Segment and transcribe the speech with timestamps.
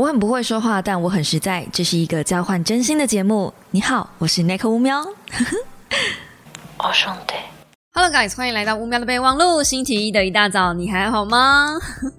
[0.00, 1.66] 我很不会说话，但我很实在。
[1.70, 3.52] 这是一个交换真心的节目。
[3.70, 4.98] 你好，我是奈克乌喵。
[6.78, 7.34] 哦兄弟
[7.92, 9.62] ，Hello guys，欢迎来到乌喵的备忘录。
[9.62, 11.78] 星期一的一大早，你还好吗？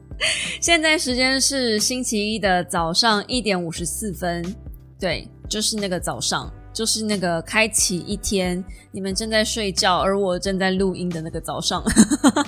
[0.61, 4.55] 现在时间是星期一的早上一点五十四分，
[4.99, 6.53] 对，就是那个早上。
[6.73, 11.83] 就是那个开启一天，你们正在睡觉，而我正在录音的那个早上，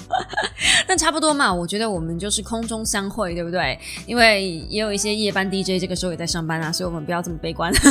[0.88, 1.54] 那差不多嘛。
[1.54, 3.78] 我觉得我们就是空中相会，对不对？
[4.08, 7.72] 因为也有一些夜班 DJ 这个时候也在上班啊，所以我们不要这么悲观。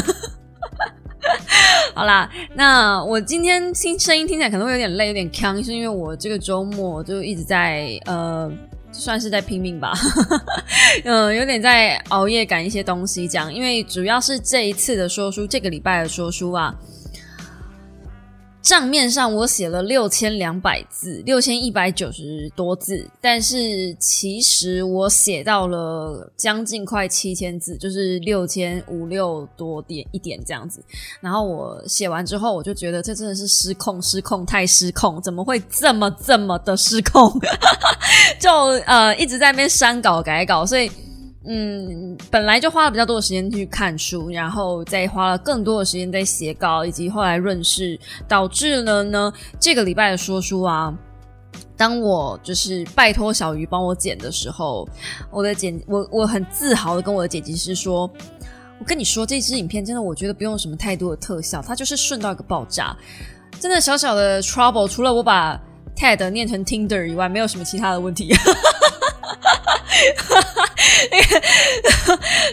[1.94, 8.50] 好啦，那我今天听声音听起来可能会有点累，有点呛，是因为我这个周末就一直在呃。
[8.92, 9.92] 算是在拼命吧，
[11.04, 16.74] 嗯，有点在熬夜赶一些东西，这样，因为主要是这一次的说书，这个礼拜的说书啊。
[18.62, 30.80] 账面上我写了六千两百字，六千一百九十多字，但是其实我写到了将近快七千字，就是六千五六多点一点这样子。
[31.20, 37.32] 然后我写完之后，我就觉得这真的是失控，失控，太失控，怎么会这么这么的失控？
[38.38, 38.50] 就
[38.86, 40.90] 呃一直在那边删稿改稿，所以。
[41.44, 47.98] 嗯，本来就花了比较多的时间去看书，然后再花了更多的时间在写稿，以及后来润饰，
[48.28, 50.96] 导致了呢这个礼拜的说书啊，
[51.76, 54.88] 当我就是拜托小鱼帮我剪的时候，
[55.32, 58.08] 我的剪我我很自豪的跟我的剪辑师说，
[58.78, 62.96] 我跟你说这支影片真的我觉得不用什么太多的特效，它就是顺到一个爆炸，
[63.58, 65.60] 真的小小的 trouble，除了我把
[65.96, 68.34] Ted 念成 Tinder 以外，没有什么其他的问题。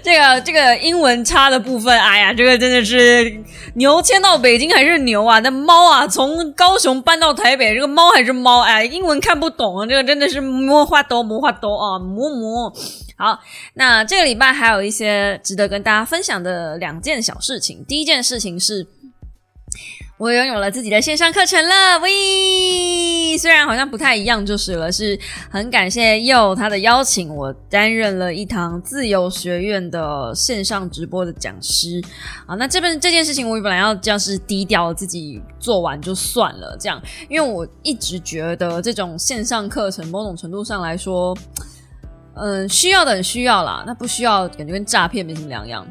[0.04, 3.42] 这个这个英文差的部分，哎呀，这个真的是
[3.76, 5.40] 牛迁到北京还是牛啊？
[5.40, 8.62] 那猫啊，从高雄搬到台北，这个猫还是猫？
[8.62, 12.72] 哎，英文看不懂，这个真的是魔化多魔化多啊，魔魔。
[13.18, 13.40] 好，
[13.74, 17.84] 那这个礼拜还有一些值得跟大家分享的两件小事情。
[17.88, 18.88] 第一件事情是。
[20.20, 23.38] 我拥有了自己的线上课程了，喂！
[23.38, 24.92] 虽然好像不太一样，就是了。
[24.92, 25.18] 是
[25.50, 32.04] 很感谢佑他的邀请，我担任了一堂自由学院的线上直播的讲师。
[32.46, 41.34] 啊，那这边这件事情，我本来要就是低调自己做完就算了，这样，因为我一直觉得这种线上课程，某种程度上来说，
[42.36, 45.88] 嗯，需要的很需要啦，那不需要，感觉跟诈骗没什么两样。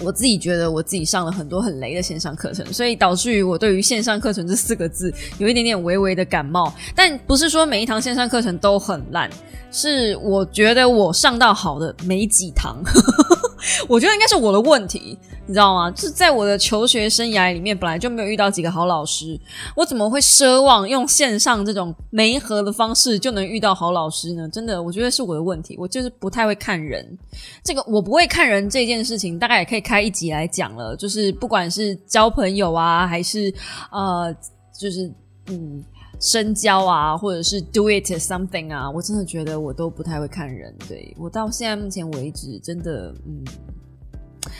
[0.00, 6.72] 我自己觉得我自己上了很多很雷的线上课程，所以导致于我对于线上课程这四个字有一点点微微的感冒。
[6.94, 9.28] 但不是说每一堂线上课程都很烂，
[9.72, 12.82] 是我觉得我上到好的没几堂。
[13.88, 15.90] 我觉得应该是我的问题，你知道吗？
[15.90, 19.36] 就是在我的求学生涯里面，本来就没有遇到几个好老师，
[19.74, 24.48] 我怎么会奢望用线上这种媒合的方式就能遇到好老师呢？
[24.50, 27.18] 真的，我觉得是我的问题，我就是不太会看人。
[27.64, 30.94] 这个我不会看人这件事情，大概也可以开一集来讲了。
[30.94, 33.52] 就是不管是交朋友啊，还是
[33.90, 34.32] 呃，
[34.78, 35.10] 就是
[35.46, 35.82] 嗯。
[36.20, 40.74] 深交啊，或者是 do it something 啊，我真的觉得我都不太会看人。
[40.88, 43.44] 对我到现在目前为止，真的，嗯，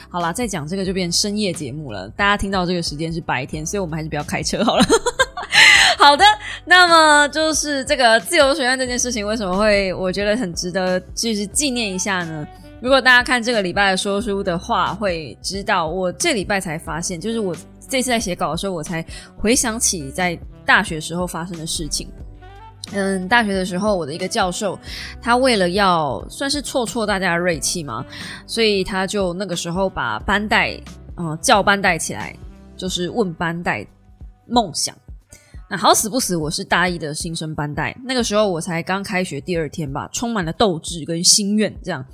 [0.08, 2.08] 好啦，再讲这个就变深夜节目了。
[2.10, 4.84] 大家听到这个时间是白天，所以我们还是不要开车好了。
[5.98, 6.24] 好的，
[6.64, 12.46] 那么就是这个自由学院这件事情，为什么会我觉得很值得，就是纪念一下呢？
[12.80, 17.54] 如果大家看这个礼拜的说书的话，会知道我这礼拜才发现，就是我
[17.88, 19.04] 这次在写稿的时候，我才
[19.36, 20.38] 回想起在。
[20.68, 22.06] 大学时候发生的事情，
[22.92, 24.78] 嗯，大学的时候，我的一个教授，
[25.20, 28.04] 他为了要算是挫挫大家的锐气嘛，
[28.46, 30.80] 所以他就那个时候把班带，
[31.16, 32.34] 嗯，叫班带起来，
[32.76, 33.86] 就是问班带
[34.46, 34.94] 梦想。
[35.70, 42.04] 那好死不死，我是大一的新生班带，那个时候我才刚开学第二天吧，充满了斗志跟心愿，这样。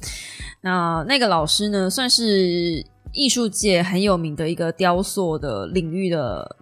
[0.61, 6.57] 那那个老师呢，算是艺术界很有名的一个雕塑的领域的。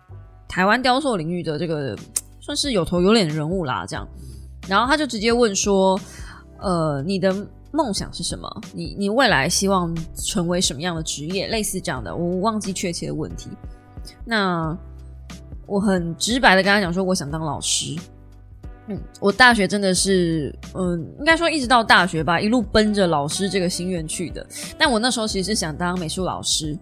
[0.49, 1.97] 台湾雕塑领域的这个
[2.43, 4.07] 算是有头有脸的人物啦，这样，
[4.69, 5.99] 然后他就直接问说
[6.59, 7.33] ：“呃，你的
[7.71, 8.61] 梦想是什么？
[8.75, 11.47] 你你未来希望成为什么样的职业？
[11.47, 13.49] 类似这样的，我忘记确切的问题。
[14.25, 14.77] 那
[15.67, 17.95] 我很直白的跟他讲说，我想当老师。
[18.89, 24.45] 嗯，我大学真的是，嗯，应该说一直到大学吧，一路奔着老师这个心愿去的。
[24.77, 26.77] 但我那时候其实是想当美术老师。”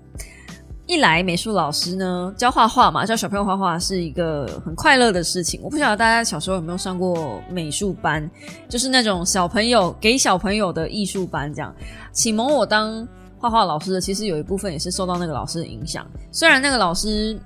[0.90, 5.60] 一来美术老师呢教画画嘛，教小朋友画画是一个很快乐的事情。
[5.62, 8.28] 我不晓得大家小时候有没有上过美术班，
[8.69, 11.72] 就是那种小朋友给小朋友的艺术班，这样
[12.10, 13.06] 启蒙我当
[13.38, 14.00] 画画老师的。
[14.00, 16.04] 其实有一部分也是受到那个老师的影响。
[16.32, 17.40] 虽然那个老师，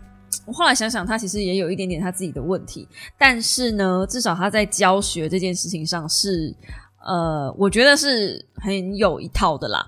[0.46, 2.88] 我后来想想，他其实也有一点点他自己的问题，
[3.18, 6.56] 但是呢，至少他在教学这件事情上是，
[7.06, 9.86] 呃，我觉得是很有一套的啦。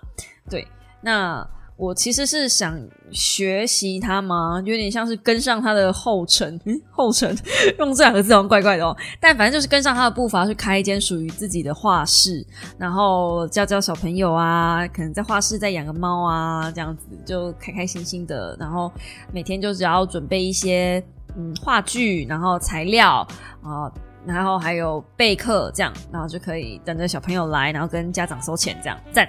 [0.51, 0.69] 对，
[1.01, 1.49] 那。
[1.77, 2.81] 我其实是想
[3.11, 4.63] 学习他吗？
[4.65, 6.59] 有点像是跟上他的后尘，
[6.91, 7.37] 后尘
[7.79, 8.97] 用这两个字好像怪怪的哦。
[9.21, 12.45] 但反正就是跟上他的步伐，去开一间属于自己的画室，
[12.79, 18.57] 然后教教小朋友啊，可能在画室再养个猫啊，这样子就开开心心的。
[18.59, 18.91] 然后
[19.33, 21.03] 每天就只要准备一些
[21.37, 23.27] 嗯话剧，然后材料
[23.63, 23.93] 啊。
[24.27, 29.27] 然后还有备课，这样，然后就可以等着小朋友来，然后跟家长收钱，这样赞。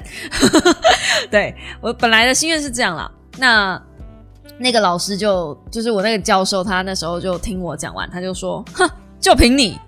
[1.30, 3.12] 对我本来的心愿是这样啦。
[3.38, 3.82] 那
[4.58, 8.90] 那个老师就就是我那个教授，他那时候就听我讲完，他就说：“哼，
[9.20, 9.80] 就凭你。”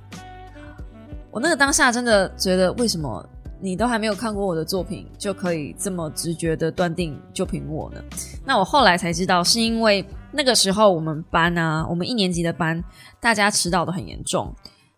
[1.31, 3.27] 我那个当下真的觉得，为什么
[3.59, 8.01] 你都还没有看过我的作品，就可以这么直觉的断定就凭我呢？
[8.45, 12.83] 那我后来才知道，是因为那个时候我们班啊，我们一年级的班，
[13.19, 14.53] 大家迟到的很严重。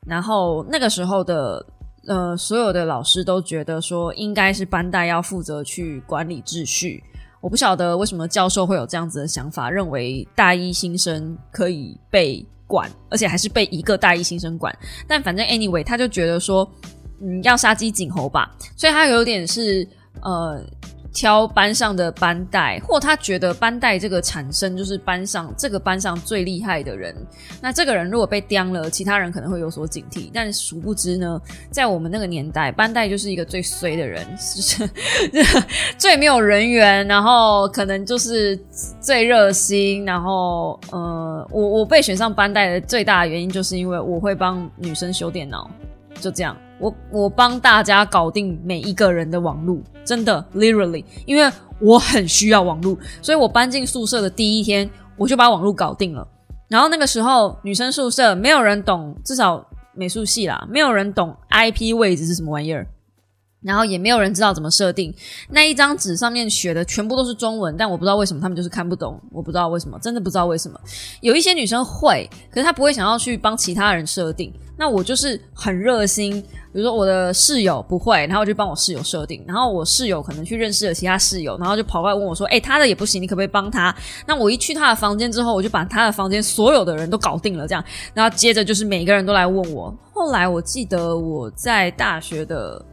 [0.08, 1.66] 然后那个时候的
[2.08, 7.04] 呃，所有的老师都觉得说，应该是班代要负责去管理秩序。
[7.40, 14.76] 我不晓得为什么教授会有这样子的想法，认为大一新生可以被管，而且还是被一个大一新生管。
[15.08, 16.68] 但反正 anyway，他就觉得说，
[17.22, 19.88] 嗯，要杀鸡儆猴吧，所以他有点是
[20.22, 20.64] 呃。
[21.14, 27.16] 挑班上的班带，或他觉得班带这个产生就是班上这个班上最厉害的人。
[27.62, 30.30] 那这个人如果被刁了，其他人可能会有所警惕。
[30.34, 34.90] 但殊不知呢，在我们那个年代，班带就是一个最衰的人，就是
[35.98, 38.58] 最没有人缘，然后可能就是
[39.00, 40.06] 最热心。
[40.06, 45.70] 然后，呃，我我被选上班带的最大的原因，就是因为我会帮女生修电脑，
[46.20, 46.56] 就这样。
[46.82, 51.50] 我我帮大家搞定每一个人的网路，真的，literally，因为
[51.80, 56.28] 我很需要网络，所以我搬进宿舍的第一天，我就把网络搞定了。
[56.68, 59.64] 然后那个时候女生宿舍没有人懂，至少
[59.94, 62.88] 美术系啦，没有人懂 IP 位置是什么玩意儿。
[63.64, 65.14] 然后也没有人知道怎么设定
[65.50, 70.80] 那一张纸上面写的全部都是中文，但我不知道为什么他们就是看不懂，我不知道为什么，真的不知道为什么。
[71.22, 74.52] 有一些女生会，可是她不会想要去帮其他人设定。
[74.78, 79.44] 那我就是很热心，比如说我的室友不会，然后我就帮我室友设定。
[79.48, 87.86] 然后我室友可能去认识了其他室友，然后就跑过来问我说：“哎，他的也不行，你可不可以帮他？”那我一去他的房间之后，我就把他的房间所有的人都搞定了，这样。
[88.16, 89.96] 然后接着就是每个人都来问我。
[90.12, 92.84] 后来我记得我在大学的。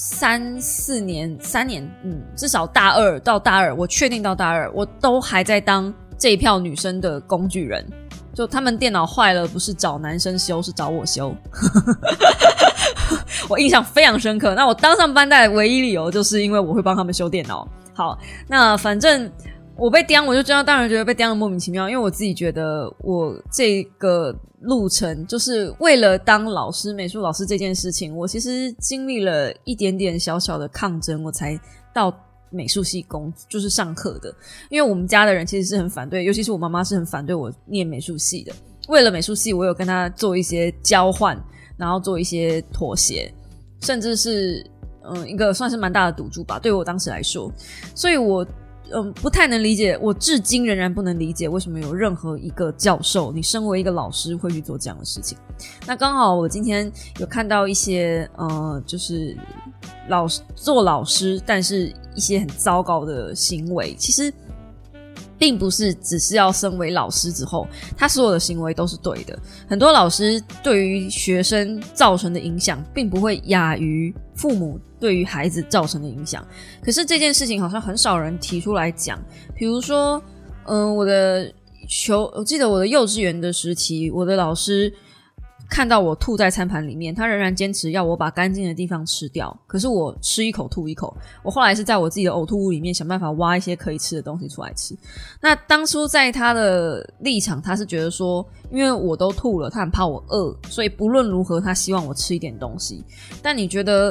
[0.00, 7.84] 三四年，三年，嗯，至少大二到大二，我确定到大二，我都还在当这一票女生的工具人。
[8.32, 11.34] 就他们电脑坏了，不是找男生修，是找我修。
[13.50, 14.54] 我印象非常深刻。
[14.54, 17.66] 那我当上班代唯一理由，就是因为我会帮他们修电脑。
[17.92, 18.16] 好，
[18.46, 19.28] 那反正。
[19.78, 31.58] 我被刁，我就知道，当然觉得被刁的莫名其妙，因为我自己觉得我这个路程就是为了当老师、美术老师这件事情，我其实经历了一点点小小的抗争，我才
[31.94, 32.12] 到
[32.50, 34.34] 美术系工，就是上课的。
[34.68, 38.52] 因为我们家的人其实是很反对，尤其是我妈妈是很反对我念美术系的。
[38.88, 41.40] 为了美术系，我有跟他做一些交换，
[41.76, 43.32] 然后做一些妥协，
[43.82, 44.68] 甚至是
[45.04, 47.48] 嗯一个算是蛮大的赌注吧，对我当时来说，
[47.94, 48.44] 所以我。
[48.94, 55.36] 嗯，不太能理解，我至今仍然不能理解为什么有任何一个教授，你身为一个老师会去做这样的事情。
[55.86, 59.36] 那刚好我今天有看到一些，呃，就是
[60.08, 64.32] 老师做老师，但是一些很糟糕的行为，其实。
[65.38, 67.66] 并不是只是要身为老师之后，
[67.96, 69.38] 他所有的行为都是对的。
[69.68, 76.46] 很多老师对于学生造成的影响，并不会亚于父母对于孩子造成的影响。
[76.82, 79.18] 可是这件事情好像很少人提出来讲。
[79.54, 80.22] 比如说，
[80.66, 81.52] 嗯，我的
[81.88, 84.92] 求，我记得我的幼稚园的时期，我的老师。
[85.68, 89.54] 看到我吐在餐盘里面，他仍然坚持要我把干净的地方吃掉。
[89.66, 91.14] 可是我吃一口吐一口。
[91.42, 94.96] 我后来是在我自己的呕吐物里面想办法挖一些可以吃的东西出来吃。
[95.40, 103.04] 那当初在他的立场，他是觉得说，因为我都吐了，他很怕我饿，所以不论如何，他希望我吃一点东西。
[103.42, 104.10] 但你觉得，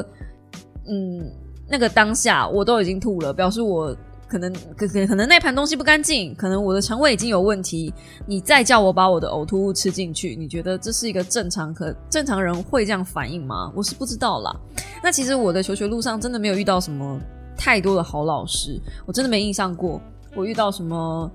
[0.86, 1.28] 嗯，
[1.68, 3.96] 那个当下我都已经吐了，表示我。
[4.28, 7.92] 可能可可可能那盘东西不干净，可能我的肠胃已经有问题。
[8.26, 13.72] 你再叫我把我的呕吐物吃进去，你觉得这是一个正常可正常人会这样反应吗？
[13.74, 14.54] 我是不知道啦。
[15.02, 17.18] 那其实我的求学路上真的没有遇到什么
[17.56, 20.00] 太多的好老师，我真的没印象过
[20.36, 21.30] 我遇到什么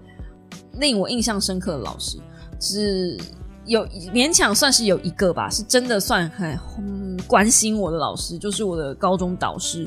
[0.73, 2.19] 令我印象深刻的老师，
[2.59, 3.17] 只
[3.65, 9.83] 有勉强算是有一个吧，是真的算很关心我的老师，就是我的高中导师。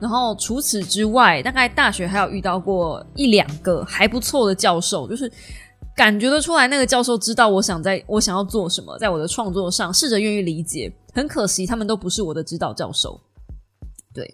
[0.00, 5.30] 然后除此之外，大概大学还有遇到过一两个还不错的教授，就是
[5.96, 10.92] 感觉得出来那个教授知道我想在我想要做什么，在我的创作上试着愿意理解。
[11.14, 13.18] 很可惜，他们都不是我的指导教授。
[14.12, 14.30] 对，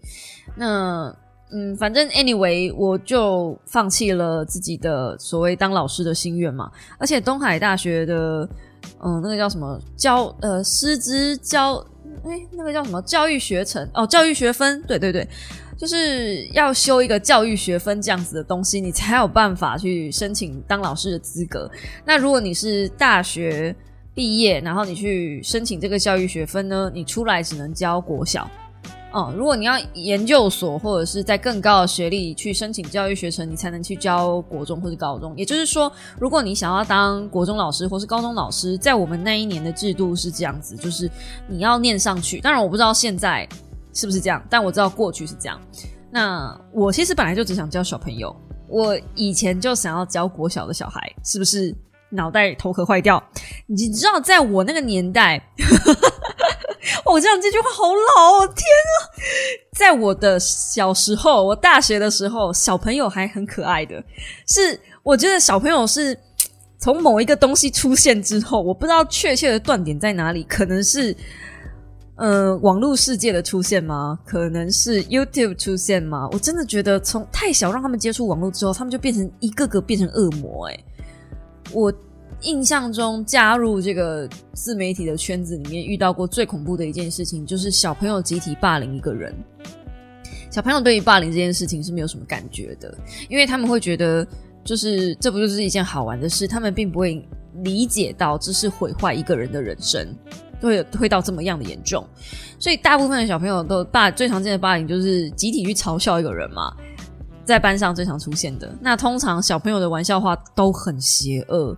[0.56, 1.14] 那
[1.52, 6.68] 嗯，反正 anyway，我就放弃了自己的所谓当老师的心愿嘛。
[6.98, 8.48] 而且东海大学的，
[9.04, 11.84] 嗯，那个叫什么教呃师资教，
[12.24, 15.26] 哎，那个叫什么教育学程哦，教育学分，对对对，
[15.76, 21.70] 就是要修一个教育学分这样子的东西，你才有办法去申请当老师的资格。
[22.04, 23.74] 那如果你是大学
[24.14, 28.48] 毕业，然后你去申请这个教育学分呢，你出来只能教国小。
[29.12, 35.34] 哦，如果你要研究所或者是在更高的学历去申请教育学程，你才能去教国中或者高中。
[35.36, 41.10] 也就是说，如果你想要当国中老师或是高中老师，在我们那一年的制度是这样子，就是
[41.46, 42.40] 你要念上去。
[42.40, 43.46] 当然，我不知道现在
[43.92, 45.60] 是不是这样，但我知道过去是这样。
[46.10, 48.34] 那我其实本来就只想教小朋友，
[48.66, 51.74] 我以前就想要教国小的小孩，是不是
[52.08, 53.22] 脑袋头壳坏掉？
[53.66, 55.38] 你知道，在我那个年代。
[57.06, 58.46] 我这样这句话好老哦！
[58.46, 58.94] 天啊，
[59.78, 64.02] 在我的小时候，我大学的时候，小朋友还很可爱的。
[64.48, 66.18] 是我觉得小朋友是
[66.78, 71.16] 从某一个东西出现之后，我不知道确切的断点在哪里，可能是
[72.16, 74.18] 嗯网络世界的出现吗？
[74.26, 76.28] 可能是 YouTube 出现吗？
[76.32, 80.66] 我真的觉得从太小让他们接触网络之后，他们就变成一个个变成恶魔。
[80.66, 80.78] 哎，
[81.72, 81.92] 我。
[82.42, 89.34] 印象中加入这个自媒体的圈子里面，遇到过最恐怖的一件事情，就是小朋友集体霸凌一个人。
[90.50, 92.94] 小朋友对于霸凌这件事情是没有什么感觉的，
[93.28, 94.26] 因为他们会觉得，
[94.62, 97.26] 就是这不就是一件好玩的事，他们并不会
[97.62, 100.06] 理解到这是毁坏一个人的人生，
[100.60, 102.06] 会会到这么样的严重。
[102.58, 106.70] 所以大部分的小朋友都霸最常见的霸凌就是集体去嘲笑一个人嘛，
[107.46, 108.70] 在班上最常出现的。
[108.80, 111.74] 那通常小朋友的玩笑话都很邪恶。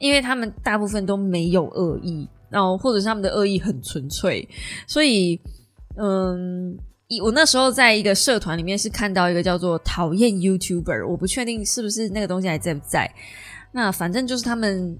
[0.00, 4.48] 因为他们大部分都没有恶意，然后或者是他们的恶意很纯粹，
[4.86, 5.38] 所以，
[5.96, 6.76] 嗯，
[7.22, 13.12] 我那时候在一个社团里面是看到一个叫做“讨厌 YouTuber”，我不确定是不是那个东西还在不在。
[13.72, 14.98] 那反正就是他们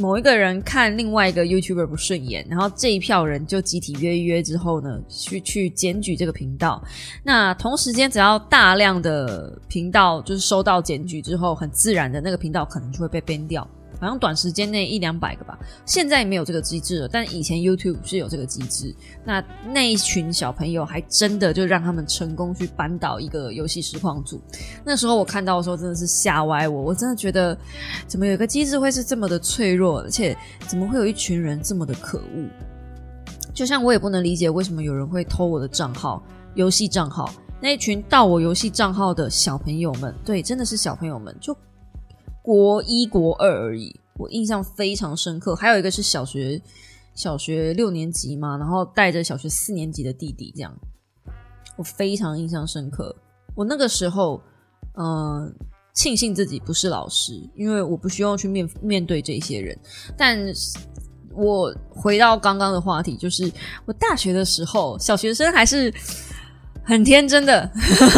[0.00, 6.82] 某一个人看另外一个 YouTuber 不顺眼，然后这一票人就集体约一约之后呢，去去检举这个频道。
[7.22, 13.66] 那同时间，只要大量的频道就是收到检举之后，很自然的那个频道可能就会被 ban 掉。
[14.00, 18.94] 好像短时间内一两百个吧，现在没有这个机制了，但以前 YouTube 是有这个机制。
[19.24, 24.40] 那那一群小朋友还真的就让他们成功去扳倒一个游戏实况组。
[24.84, 27.56] 那时候我看到的时候真的是吓歪我，我真的觉得
[28.06, 30.36] 怎么有一个机制会是这么的脆弱，而且
[30.66, 32.48] 怎么会有一群人这么的可恶？
[33.52, 36.22] 就像我也不能理解为什么有人会偷我的账号，
[36.54, 37.32] 游戏账号。
[37.60, 41.56] 那一群盗我游戏账号的小朋友们，对，真的是小朋友们就。
[42.48, 45.54] 国一、国二而已，我印象非常深刻。
[45.54, 46.58] 还有一个是小学
[47.14, 50.74] 小学六年级嘛，然后带着小学四年级的弟弟，这样
[51.76, 53.14] 我非常印象深刻。
[53.54, 54.40] 我那个时候，
[54.94, 55.54] 嗯，
[55.92, 59.78] 庆幸自己不是老师，因为我不需要去面面对这些人。
[60.16, 60.38] 但
[61.34, 63.52] 我回到刚刚的话题，就是
[63.84, 65.92] 我大学的时候，小学生还是。
[66.88, 67.70] 很天真的，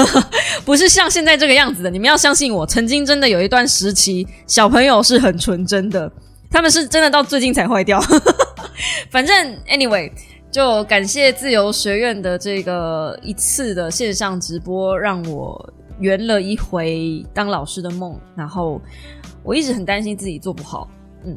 [0.65, 1.91] 不是像现在这个样子的。
[1.91, 6.11] 你们要相信我，曾经真的有一段时期，小朋友是很纯真的，
[6.49, 8.01] 他们是真的到最近才坏掉。
[9.11, 10.09] 反正 anyway，
[10.53, 18.17] 就感谢自由学院的这个一次的线上直播，让我圆了一回当老师的梦。
[18.37, 18.81] 然后
[19.43, 20.89] 我一直很担心自己做不好，
[21.25, 21.37] 嗯。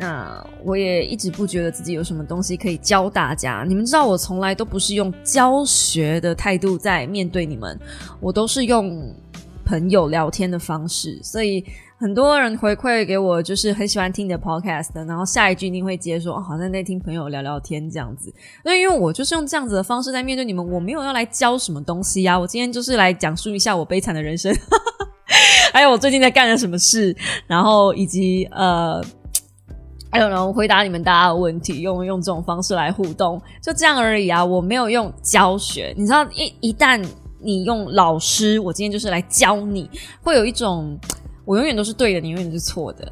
[0.00, 3.66] 那我也一直不觉得自己有什么东西可以教大家。
[3.68, 7.78] 你们知道，我从来都不是用教学的态度在面对你们，
[8.18, 9.14] 我都是用
[9.62, 11.20] 朋友聊天的方式。
[11.22, 11.62] 所以
[11.98, 18.32] 很多人回馈给我，就是很喜欢听你的 podcast，然后下一句一定会接说，哦好像在听朋友聊聊天这样子。
[18.64, 22.40] 那因为我就是用这样子的方式在面对你们，我没有要来教什么东西呀。
[22.40, 24.50] 我今天就是来讲述一下我悲惨的人生，
[25.74, 27.14] 还有我最近在干了什么事，
[27.46, 29.04] 然后以及呃。
[30.10, 34.44] 还有呢，回答你们大家的问题，用用这种方式来互动，就这样而已啊！
[34.44, 37.00] 我没有用教学，你知道，一一旦
[37.38, 39.88] 你用老师，我今天就是来教你，
[40.20, 40.98] 会有一种
[41.44, 43.10] 我永远都是对的，你永远都是错的。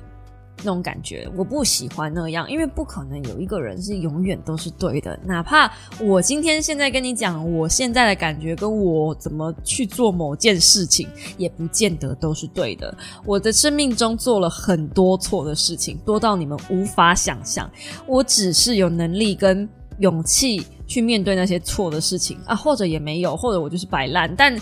[0.58, 5.18] 那种感觉我不喜欢那样，因为不可能有一个人是永远都是对的。
[5.24, 12.92] 哪怕我今天现在跟你讲，我现在的感觉跟我怎么去做某件事情，也不见得都是对的。
[13.24, 17.70] 我的生命中做了很多错的事情，多到你们无法想象。
[18.06, 24.34] 我只是有能力跟勇气去面对那些错的事情啊，或者也没有，或者我就是摆烂。
[24.36, 24.56] 但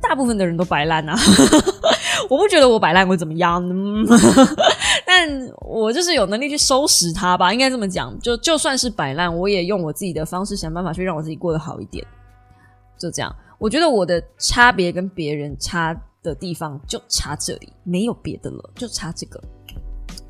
[0.00, 1.18] 大部分的人都摆烂啊，
[2.30, 3.60] 我不觉得我摆烂会怎么样，
[5.18, 8.16] 但我就是有能力去收拾它吧，应该这么讲。
[8.20, 12.06] 就就算是摆烂，我也用我自己的方式想办法去让我自己过得好一点。
[12.96, 19.42] 就这样，我觉得我的差别跟别人差的地方就差这里，没有别的了，就差这个。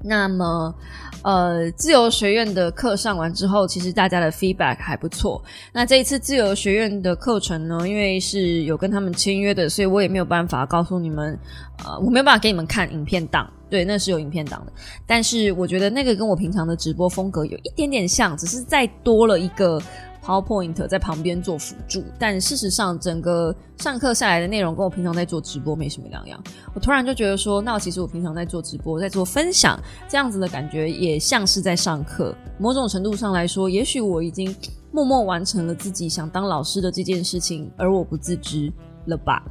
[0.03, 0.75] 那么，
[1.23, 5.43] 呃，自由学院的课上完之后，其实大家的 feedback 还不错。
[5.71, 11.39] 那这一次自由学院的课程呢，因为是有跟他们签约的，所以我也没有办法告诉你们，
[11.85, 14.73] 呃，我没有办法给你们看影片档，对，那是有影片档的。
[15.07, 19.81] 但是我觉得那个跟我平常的直播风格有一点点像，只是再多了一个。
[20.21, 26.39] PowerPoint 在旁边做辅助，但事实上，整个上课下来的内容跟我平常在做直播没什么两样。
[26.75, 32.35] 我突然就觉得说，那其实我平常在做直播，在做分享，这样子的感觉也像是在上课。
[32.59, 34.55] 某种程度上来说，也许我已经
[34.91, 38.71] 默默完成了自己想当老师的这件事情，而我不自知。
[39.09, 39.43] 了吧？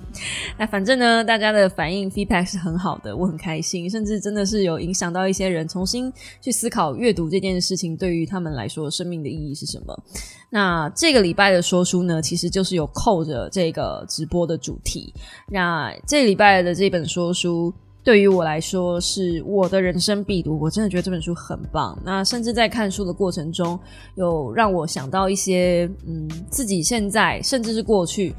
[0.58, 9.96] 那反正呢，大家的反应 feedback 是很好的，我很开心，甚至真的是有影响到一些人重新去思考阅读这件事情对于他们来说生命的意义是什么。
[10.50, 15.14] 那这个礼拜的说书呢，其实就是有扣着这个直播的主题。
[15.48, 21.96] 那这礼拜的这本说书对于我来说是我的人生必读，我真的觉得这本书很棒。
[22.04, 23.78] 那甚至在看书的过程中，
[24.16, 28.34] 有让我想到一些嗯，自己现在甚至是过去。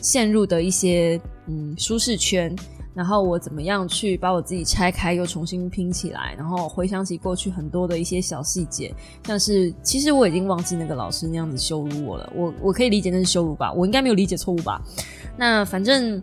[0.00, 2.54] 陷入的一些嗯舒适圈，
[2.94, 8.94] 然后我怎么样去把我自己拆开又重新拼起来，然后回想起过去很多的一些小细节，
[9.26, 14.80] 像是其实我已经忘记那个老师那样子羞辱我了，我我可以理解那是羞辱吧，我应该没有理解错误吧？
[15.36, 16.22] 那反正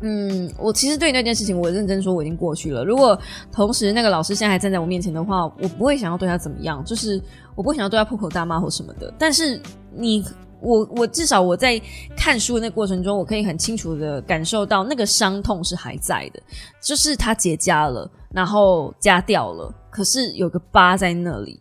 [0.00, 2.84] 嗯，我其实对那件事情我认真说我已经过去了。
[2.84, 3.20] 如果
[3.52, 7.20] 同时那个老师现在还站在我面前的话，我不会想要对他怎么样，就是
[7.54, 9.12] 我不会想要对他破口大骂或什么的。
[9.18, 9.60] 但是
[9.94, 10.24] 你。
[10.60, 11.80] 我我至少我在
[12.16, 16.42] 看书的那过程中，我可以很清楚的感受到那个伤痛是还在的，
[16.82, 21.60] 就是它结痂了，然后痂掉了，可是有个疤在那里。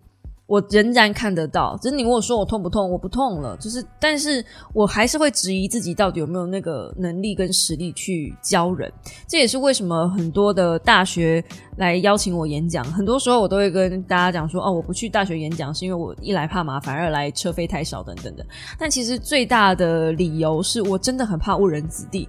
[0.50, 2.90] 我仍然看得到，只是你问我说我痛不痛？
[2.90, 8.92] 我不痛了，就是，但是我还是会质疑自己到底有没有那个能力跟实力去教人。
[9.28, 11.44] 这也是为什么很多的大学
[11.78, 18.44] 来邀请我演讲，很多时候我都会跟大家讲说，哦，我不去大学演讲是因为我一来怕麻烦，二来车费太少等等的。
[18.80, 22.28] 但其实最大的理由是我真的很怕误人子弟，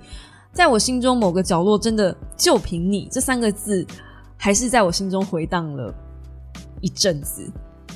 [0.53, 3.87] 在我心中某个角落，真的就凭你这三个字，
[4.37, 5.95] 还是在我心中回荡了
[6.83, 7.51] 一阵子。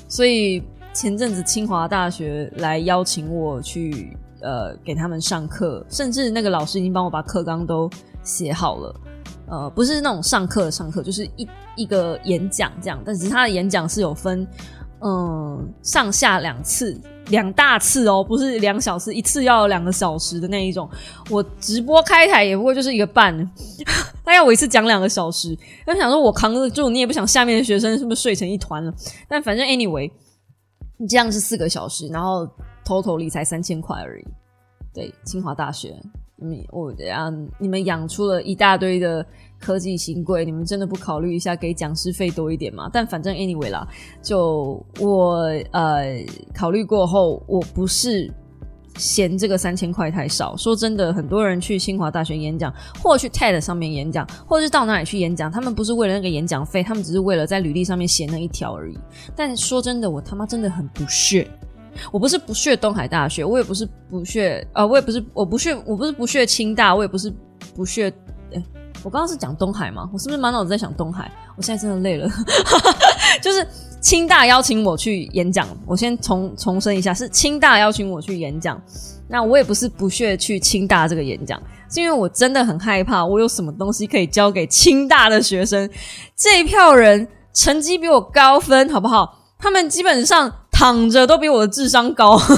[0.08, 0.62] 所以
[0.92, 7.90] 前阵子清华大学来邀请我去，呃，给他们上课，甚至那个老师已经帮我把课纲都
[8.22, 9.00] 写好了，
[9.48, 14.46] 呃，不是那种上课的上课，就是一一个演讲这样，但只是他的演讲是有分，
[15.00, 20.88] 嗯，上下两次，两大次哦，不是两小时，一次要两个小时的那一种。
[21.30, 23.34] 我直播开台也不过就是一个半，
[24.24, 25.56] 他要我一次讲两个小时，
[25.86, 28.92] 他想说我扛得住，你也不想下面的学生是不是睡成一团了？
[29.28, 30.10] 但反正 anyway，
[30.98, 32.48] 你这样是四个小时，然后
[32.84, 34.24] 偷偷理财三千块而已。
[34.92, 35.94] 对，清华大学，
[36.36, 39.26] 你我啊，你们养出了一大堆的
[39.64, 42.90] 科技新贵，你们真的不考虑一下给讲师费多一点吗？
[42.92, 43.88] 但反正 anyway 啦，
[44.22, 48.30] 就我呃考虑过后，我不是。
[48.96, 50.56] 嫌这个三千块太少。
[50.56, 52.72] 说真的，很多人去清华大学演讲，
[53.02, 58.96] 或去 TED 上面演讲，或者是到哪里去演讲，他们不是为了那个演讲费，他们只是为了在履历上面写那一条而已。
[59.34, 61.50] 但说真的，我他妈真的很不屑。
[62.12, 67.34] 我不是不屑东海大学，我也不是不屑，呃，我也不是我不屑，我不是不屑清大，我也不是
[67.74, 68.12] 不屑。
[69.04, 70.08] 我刚刚是讲东海吗？
[70.12, 71.30] 我是不是满脑子在想东海？
[71.56, 72.28] 我现在真的累了，
[73.40, 73.64] 就是。
[74.04, 78.78] 清大邀请我去演讲，我先重重申一下，是清大邀请我去演讲。
[79.28, 81.58] 那我也不是不屑去清大这个演讲，
[81.90, 85.88] 是因为我真的很害怕，我有什么东西可以教给清大的学生？
[86.36, 89.38] 这一票人成绩比我高分，好不好？
[89.58, 92.54] 他们基本上躺着都比我的智商高， 所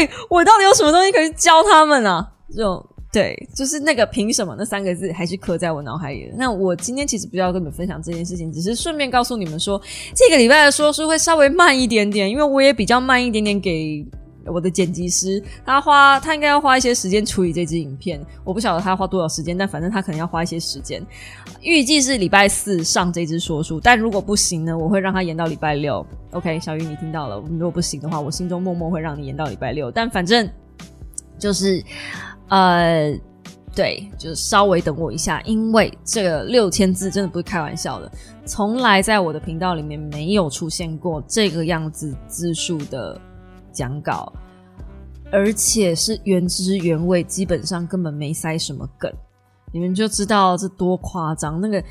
[0.00, 2.26] 以我到底有什么东西可以教他们啊？
[2.56, 2.82] 这种。
[3.12, 6.30] 对，就是那个凭什么那三个字还是刻在我脑海里。
[6.36, 9.82] 那我今天其实不要跟你们分享这件事情，只是顺便告诉你们说，
[10.14, 14.06] 这个礼拜的说书会稍微慢一点点，因为我也比较慢一点点给
[14.46, 18.24] 我的剪辑师，他花他应该要花一些时间处理这支影片。
[18.44, 21.04] 我不晓得他花多少时间，但反正他可能要花一些时间。
[21.60, 26.06] 预计是礼拜四上这支说书，但如果不行呢，我会让他延到礼拜六。
[26.30, 29.90] OK，小鱼你听到了，如果不行的话，我心中默默会让你延到礼拜六。
[29.90, 30.48] 但反正
[31.40, 31.82] 就是。
[32.50, 33.18] 呃，
[33.74, 38.10] 对，就稍微等我一下，因为这个六千字真的不是开玩笑的，
[38.44, 43.18] 从来在我的频道里面没有出现过这个样子字数的
[43.72, 44.32] 讲稿，
[45.30, 49.10] 而且是原汁原味，基本上根本没塞什么梗，
[49.72, 51.60] 你们就知道这多夸张。
[51.60, 51.82] 那个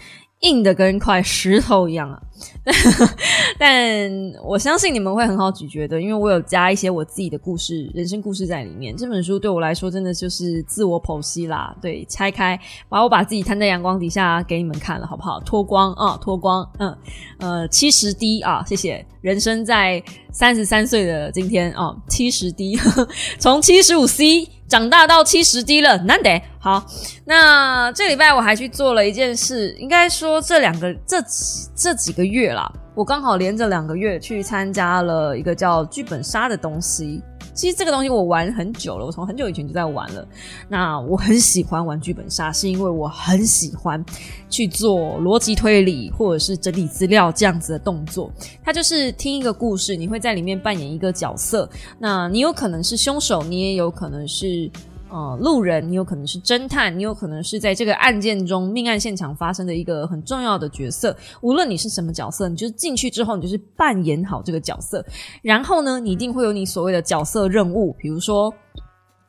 [0.42, 2.20] 硬的跟块石头一样啊。
[3.60, 4.10] 但
[4.44, 8.96] 我相信你们会很好咀嚼的，因为我有加一些我自己的故事、人生故事在里面。
[8.96, 15.40] 这本书对我来说真的就是自我剖析啦，对，拆开把我把自己摊在阳光底下给你们看了，好不好？
[15.42, 16.98] 脱光啊，脱光，嗯，
[17.40, 19.06] 呃，七十滴啊，谢谢。
[19.22, 22.80] 人生在三十三岁的今天啊，七十滴，
[23.38, 26.42] 从七十五 C 长大到七十滴了，难得。
[26.62, 26.86] 好，
[27.26, 37.22] 那这礼拜我还去做了一件事，应该说说这两个这几这几个月啦，我刚好连着两个月去参加了一个叫剧本杀的东西。
[37.56, 40.26] 其实这个东西我玩很久了，我从很久以前就在玩了。
[40.70, 44.04] 那我很喜欢玩剧本杀，是因为我很喜欢
[44.50, 48.32] 去做逻辑推理或者是整理资料这样子的动作。
[48.64, 51.70] 它就是听一个故事，你会在里面扮演一个角色。
[51.98, 54.70] 那你有可能是凶手，你也有可能是。
[55.10, 61.16] 呃，路人，你有可能是侦探，你有可能是在这个案件中命案现场发生的一个很重要的角色。
[61.42, 65.04] 无论你是什么角色，你就是进去之后，你就是扮演好这个角色。
[65.42, 68.54] 然后呢，你一定会有你所谓的角色任务，比如说，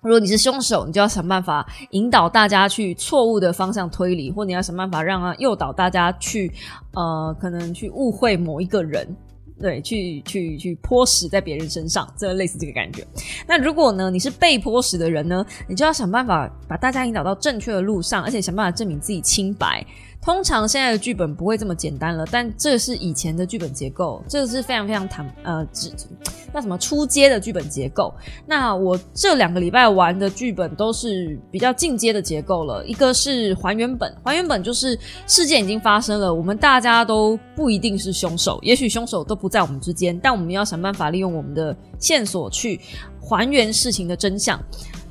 [0.02, 6.52] 如果你是凶手，你就要想办法引导大家去错误的方向推理，或你要想办法让诱导大家去
[6.94, 9.08] 呃，可能去误会某一个人。
[9.60, 13.06] 对，去去去泼屎在别人身上，这类似这个感觉。
[13.46, 19.84] 那如果呢，你是被泼屎的人呢，你就要想办法把大家引导到正确的路上，而且想办法证明自己清白。
[20.22, 25.66] 通常现在的剧本不会这么简单了，但这是以前的剧本结构，这个是非常非常坦呃，
[26.52, 28.12] 那什么出阶的剧本结构。
[28.46, 32.84] 那我这两个礼拜玩的剧本都是比较进阶的结构了。
[32.84, 42.78] 一个是还原本，还原本就是事件已经发生了，我们大家都不一定是凶手，也许凶手都不在我们之间，但我们要想办法利用我们的线索去
[43.20, 44.60] 还原事情的真相。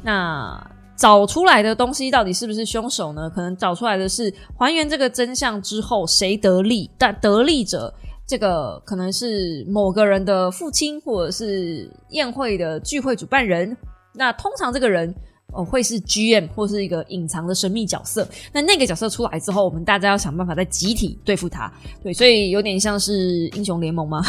[0.03, 0.63] 那
[0.99, 3.29] 找出来的东西到底是不是凶手呢？
[3.29, 7.93] 可能找出来的是还原这个真相之后谁得利，但得利者
[8.27, 13.75] 这个可能是某个人的父亲，或者是宴会的聚会主办人。
[14.13, 15.15] 那通常这个人
[15.51, 18.27] 哦会是 GM 或是一个隐藏的神秘角色。
[18.51, 21.71] 那那个角色出来之后，我们大家要想办法在集体对付他。
[22.03, 24.21] 对，所以有点像是英雄联盟吗？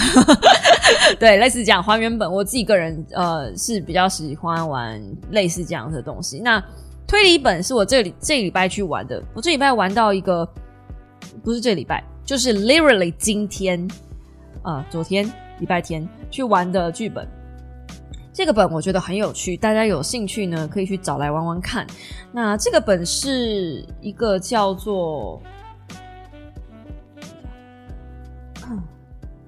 [1.18, 6.38] 对，类似这样还原本，我自己个人呃是比较喜欢玩类似这样的东西。
[6.40, 6.62] 那
[7.06, 10.48] 推理本是我这里这礼拜去玩的，我这礼拜玩到一个，
[11.42, 13.86] 不是这礼拜，就是 literally 今天
[14.62, 15.26] 啊，昨天
[15.58, 17.26] 礼拜天去玩的剧本。
[18.32, 21.86] 这个本我觉得很有趣，大家有兴趣呢可以去找来玩玩看。
[22.32, 25.40] 那这个本是一个叫做。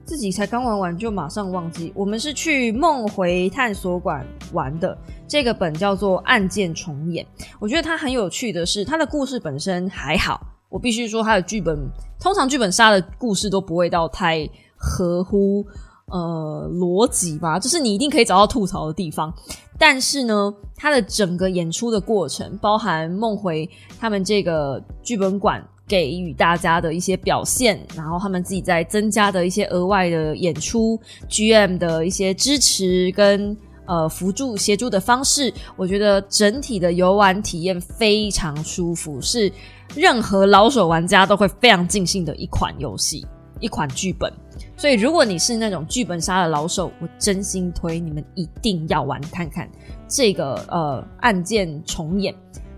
[0.04, 1.90] 自己才刚玩完就马上忘记。
[1.94, 7.24] 我们是去梦回探索馆玩的，这个本叫做《案件重演》。
[7.58, 10.46] 我觉得它很有趣的是，它的故事本身还好。
[10.68, 11.78] 我必须说，它的剧本
[12.20, 15.64] 通常剧本杀的故事都不会到太合乎
[16.12, 19.34] 呃逻辑吧，就是你一定可以找到吐槽的地方。
[19.76, 25.60] 但是呢，它的整个演出的过程，包含梦回他们这个剧本馆。
[25.88, 30.98] 给予大家的一些表现，然后他们自己在增加的一些额外的演出
[31.28, 39.52] ，GM 的一些支持跟呃辅助协助的方式，我觉得整体的游玩体验非常舒服，是
[39.94, 43.26] 任何老手玩家都会非常尽兴的一款游戏，
[43.62, 44.30] 一款剧本。
[44.76, 49.66] 所以如果你是那种剧本杀的老手，我真心推你们一定要玩看看
[50.06, 52.34] 这个呃案件重演。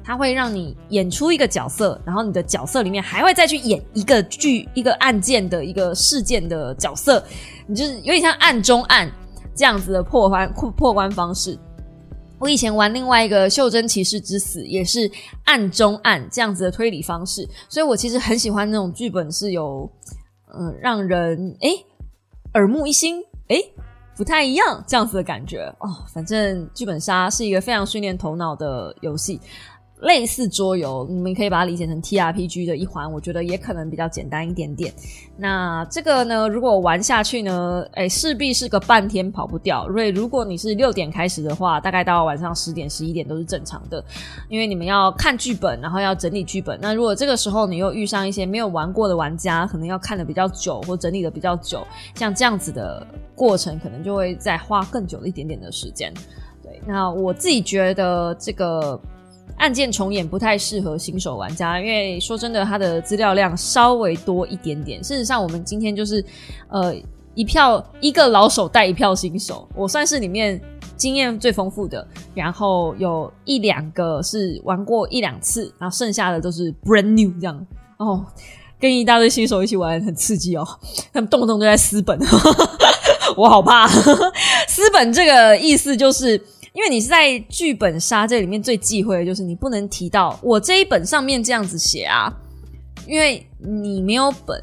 [0.07, 7.25] 它会让你演出一个角色，然后你的角色里面还会再去演一个剧、一个案件的一个事件的角色，
[7.67, 9.11] 你就是有点像暗中暗
[9.55, 11.59] 这样子的破关破破关方式。
[12.39, 15.11] 我以前玩另外一个《袖珍骑士之死》也是
[15.45, 19.91] 暗中暗这样子的推理方式，所以我其实很喜欢那种剧本是有
[20.59, 21.85] 嗯让人诶
[22.55, 23.73] 耳目一新诶
[24.17, 25.89] 不太一样这样子的感觉哦。
[26.13, 29.41] 反正剧本杀是一个非常训练头脑的游戏。
[30.05, 34.93] 类似桌游，你们可以把它理解成 T R P G 的一环，我觉得也可能比较简单一点点。
[35.37, 39.87] 那这个呢，如果玩下去呢，哎，势必是个半天跑不掉。
[39.89, 44.05] 所以如果你是六点开始的话，大概到晚上十点、十一点都是正常的，
[44.49, 46.79] 因为你们要看剧本，然后要整理剧本。
[46.83, 51.83] 那如果这个时候你又遇上一些没有玩过的玩家，可能要看的比较久或整理的比较久，
[52.15, 56.13] 像这样子的过程，可能就会再花更久一点点的时间。
[56.63, 59.01] 对，那我自己觉得这个。
[59.57, 65.03] 案件重演不太适合新手玩家，因为说真的，它的资料量稍微多一点点。
[65.03, 66.25] 事实上，我们今天就是
[66.69, 66.95] 呃
[67.35, 70.61] 一票一个老手带一票新手，我算是里面
[70.97, 77.67] 经验最丰富的，然后有一两个是玩过一两次，然后剩下的都是 brand new 这样。
[77.97, 78.27] 哦，
[78.81, 80.67] 跟一大堆新手一起玩很刺激哦，
[81.13, 82.19] 他们动不动都在撕本，
[83.37, 83.87] 我好怕。
[84.69, 86.41] 撕本这个意思就是。
[86.75, 92.29] 因为你是在剧本杀这里面最忌讳的就是你不能提到我这一本上面这样子写啊，
[93.07, 94.61] 因为你没有本，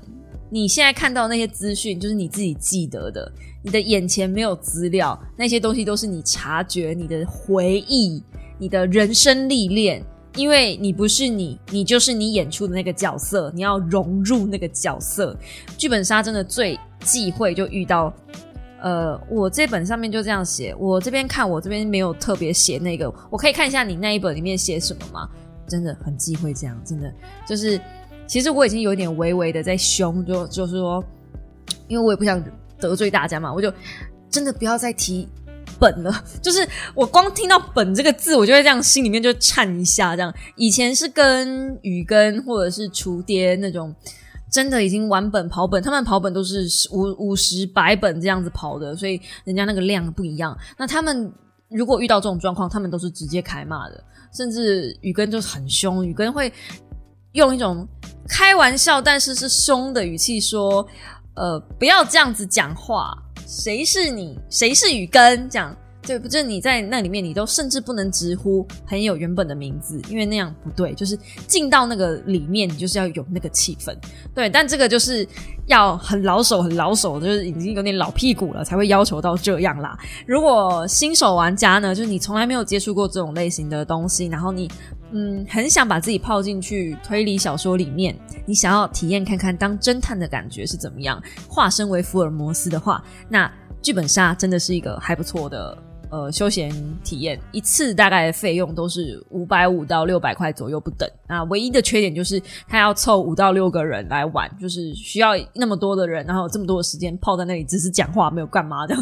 [0.49, 3.31] 你现在看到那些资讯就是你自己记得的，
[3.63, 8.21] 你的眼前没有资料，那些东西都是你察觉、你的回忆、
[8.59, 10.03] 你的人生历练，
[10.35, 15.33] 因为你不是你，你就是你演出的那个角色，你要融入那个角色。
[15.77, 18.13] 剧本杀真的最忌讳就遇到。
[18.81, 25.29] 呃，我这本上面就这样写，我这边看我这边没有特别写那个，我可以看一下你那一本里面写什么吗？
[25.67, 27.13] 真的很忌讳这样，真的
[27.47, 27.79] 就是，
[28.25, 31.03] 其实我已经有点微微的在凶，就就是说，
[31.87, 32.43] 因为我也不想
[32.79, 33.71] 得罪大家嘛，我就
[34.29, 35.29] 真的不要再提
[35.79, 43.95] 本了， 就是我光听到本这个字，我就会这样心里面就颤一下，这样以前是跟雨根或者是厨爹那种。
[44.51, 50.55] 真的已经完本跑本，他们跑本都是五五十百本这样子跑的，所以人家那个量不一样。
[50.77, 51.33] 那他们
[51.69, 54.03] 如果遇到这种状况，他们都是直接开骂的，
[54.35, 56.51] 甚至雨根就是很凶，雨根会
[57.31, 57.87] 用一种
[58.27, 60.85] 开玩笑但是是凶的语气说
[61.35, 64.37] ：“呃，不要这样子讲话，谁是你？
[64.49, 65.73] 谁是雨根？”这样。
[66.03, 70.93] 对，不是你在那里面，你都甚至不能直呼很有原本的名字，因为那样不对。
[70.95, 73.95] 就是进到那个里面，你就是要有那个气氛。
[74.33, 75.25] 对，但这个就是
[75.67, 79.97] 要很老手，很老手，就是已经有点老屁股了，才会要求到这样啦。
[80.25, 84.69] 如果新手玩家呢，就是你从来没有接触过这种类型的东西，然后你
[85.11, 93.49] 嗯很想把自己泡进去推理小说里面，你想要体验看看当侦探的感觉是怎么样，化身为福尔摩斯的话，那
[93.81, 95.77] 剧本杀真的是一个还不错的。
[96.11, 96.69] 呃，休闲
[97.05, 101.09] 体验一次大概费用都是五百五到六百块左右不等。
[101.25, 108.93] 那唯一的缺点就是他要凑五到六个人来玩，就是需要那么多的人，然后这么多的时间泡在那里只是讲话没有干嘛的，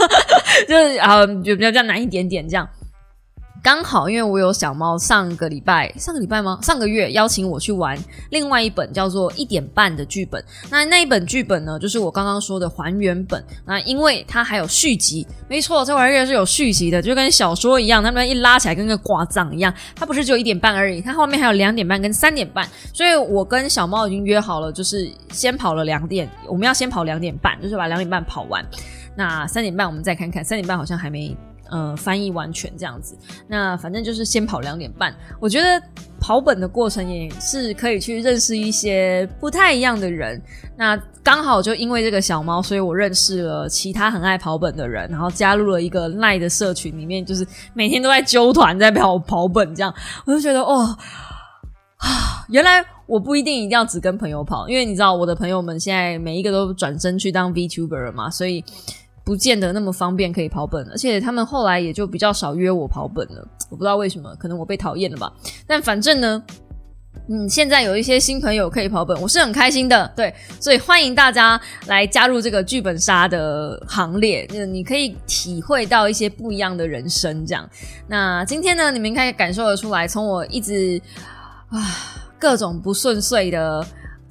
[0.66, 2.66] 就是啊，就比较难一点点这样。
[3.66, 6.60] 刚好，因为我有小猫，上个礼拜，上个礼拜吗？
[6.62, 7.98] 上个月邀请我去玩
[8.30, 10.40] 另外一本叫做《一点半》的剧本。
[10.70, 13.44] 那那一本剧本呢，就是我刚刚说的还原本。
[13.64, 19.74] 那因为它还有续集，没错，这玩意儿是有续集的，就跟小说一样，他们一拉起来跟个挂账一样。
[19.96, 22.64] 它不是只有一点半而已，它后面还有两点半跟三点半。
[22.92, 28.64] 所以我跟小猫已经约好了，就是先跑了两点，我们要先跑两点半，就是把两点半跑完。
[29.16, 31.36] 那三点半我们再看看，三点半好像还没。
[31.70, 33.16] 呃，翻译完全这样子，
[33.48, 35.14] 那反正就是先跑两点半。
[35.40, 35.82] 我觉得
[36.20, 40.40] 跑本的过程也是可以去认识一些不太一样的人。
[40.76, 49.92] 那刚好就因为这个小猫，所以我认识了其他很爱跑本的人，然后加入了一个赖的社群里面，就是每天都在揪团在跑跑本这样。
[50.24, 50.96] 我就觉得哦，
[51.96, 58.64] 啊，原来我不一定一定要只跟朋友跑，因为你知道我的朋友们现在每一个都转身去当 VTuber 了嘛，所以。
[59.26, 63.44] 不见得那么方便可以跑本，而且他们后来也就比较少约我跑本了。
[63.68, 65.32] 我不知道为什么，可能我被讨厌了吧。
[65.66, 66.40] 但反正呢，
[67.28, 70.06] 嗯，现在有一些新朋友可以跑本，我是很开心的。
[70.14, 77.44] 对，所以欢迎大家来加入这个剧本杀的行列，你可以体会到一些不一样的人生。
[77.44, 77.68] 这样，
[78.06, 81.02] 那今天呢，你们应该感受得出来，从我一直
[81.70, 81.82] 啊
[82.38, 83.84] 各种不顺遂的。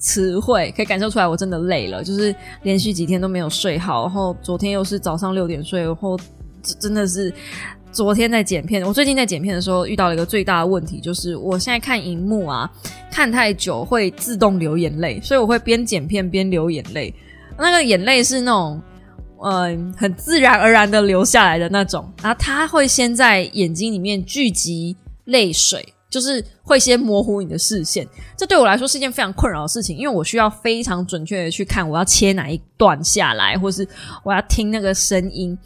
[0.05, 6.15] 词汇可以感受出来，我真的累了，就是连续几天都没有睡好，然后昨天又是早上六点睡，然后
[6.79, 7.33] 真的是
[7.91, 8.85] 昨天在剪片。
[8.85, 12.71] 我最近在剪片的时候遇到了一个最大的问题，就是我现在看荧幕啊，
[13.11, 17.11] 看太久会自动流眼泪，所以我会边剪片边流眼泪。
[17.57, 18.79] 那个眼泪是那种
[19.43, 25.83] 嗯很自然而然的流下来的那种，然后它会先在眼睛里面聚集泪水。
[26.15, 33.85] 就是会先模糊你的视线，这对我来说是一件非常困扰的事情，因为我需要非常准确的去看我要切哪一段下来，或是
[34.23, 35.57] 我要听那个声音，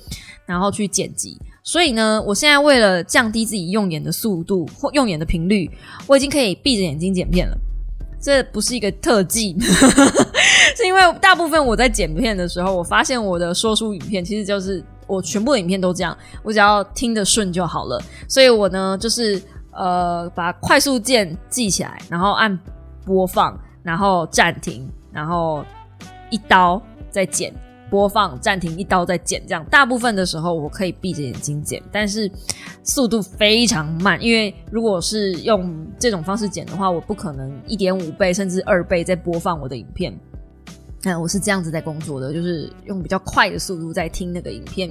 [0.48, 1.38] 然后去剪辑。
[1.62, 5.70] 所以呢，我现在为了降低自己用眼的速度或用眼的频率，
[6.08, 7.56] 我已经可以闭着眼睛剪片了。
[8.20, 9.56] 这不是一个特技，
[10.76, 18.02] 是因为大部分我在剪片的时候，我发现我的说书影片其实就是我全部的影片都这样，我只要听得顺就好了。
[18.28, 19.40] 所以我呢，就是。
[19.72, 22.60] 呃，把快速键记起来，然后按
[23.06, 25.64] 播放，然后暂停，然后
[26.30, 27.54] 一刀再剪，
[27.90, 32.30] 播放暂停，一刀再剪，这样大部分的时候我可以闭着眼睛剪，但是
[32.84, 40.14] 速度非常慢，因为如果是用这种方式剪的话，我不可能一点五倍甚至二倍在播放我的影片。
[41.04, 44.90] 嗯，我是这样子在工作的，就是用比较快的速度在听那个影片。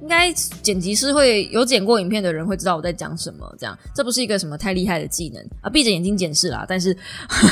[0.00, 3.52] 应该剪辑师会有剪过影片的人会知道我在讲什么。
[3.58, 6.64] 这样，这不是一个什么太厉害的技能啊，闭着眼睛检视啦。
[6.68, 6.96] 但是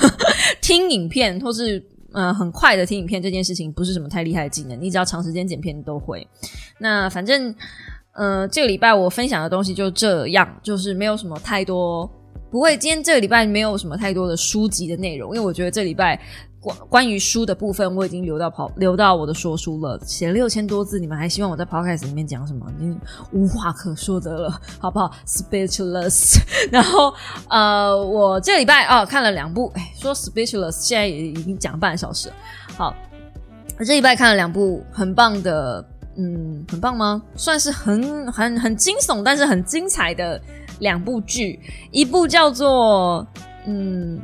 [0.62, 4.80] 听影片或是呃很快的听影片这件事情，不是什么太厉害的技能。
[4.80, 6.24] 你只要长时间剪片都会。
[6.78, 7.52] 那反正
[8.12, 12.08] 呃这个礼拜我分享的东西就这样，就是没有什么太多，
[12.50, 12.76] 不会。
[12.76, 16.20] 今天这个礼拜没有什么太多的书籍的内容，因为我觉得这礼拜。
[16.60, 22.66] 关关于书的部分，我已经留到跑留到我的说书了，写六千多字，你们还希望我在 podcast 里面讲什么？
[22.76, 23.00] 已经
[23.32, 26.40] 无话可说的了，好不好？Speechless。
[26.72, 27.14] 然后
[27.48, 32.32] 呃，我这礼拜啊看了两部，哎，说 Speechless，现在也已经讲半小时。
[32.76, 32.92] 好，
[33.78, 35.84] 我这礼拜看了两部很棒的，
[36.16, 37.22] 嗯，很棒吗？
[37.36, 40.40] 算是很很很惊悚，但是很精彩的
[40.80, 41.60] 两部剧，
[41.92, 43.24] 一部叫做
[43.66, 44.20] 嗯。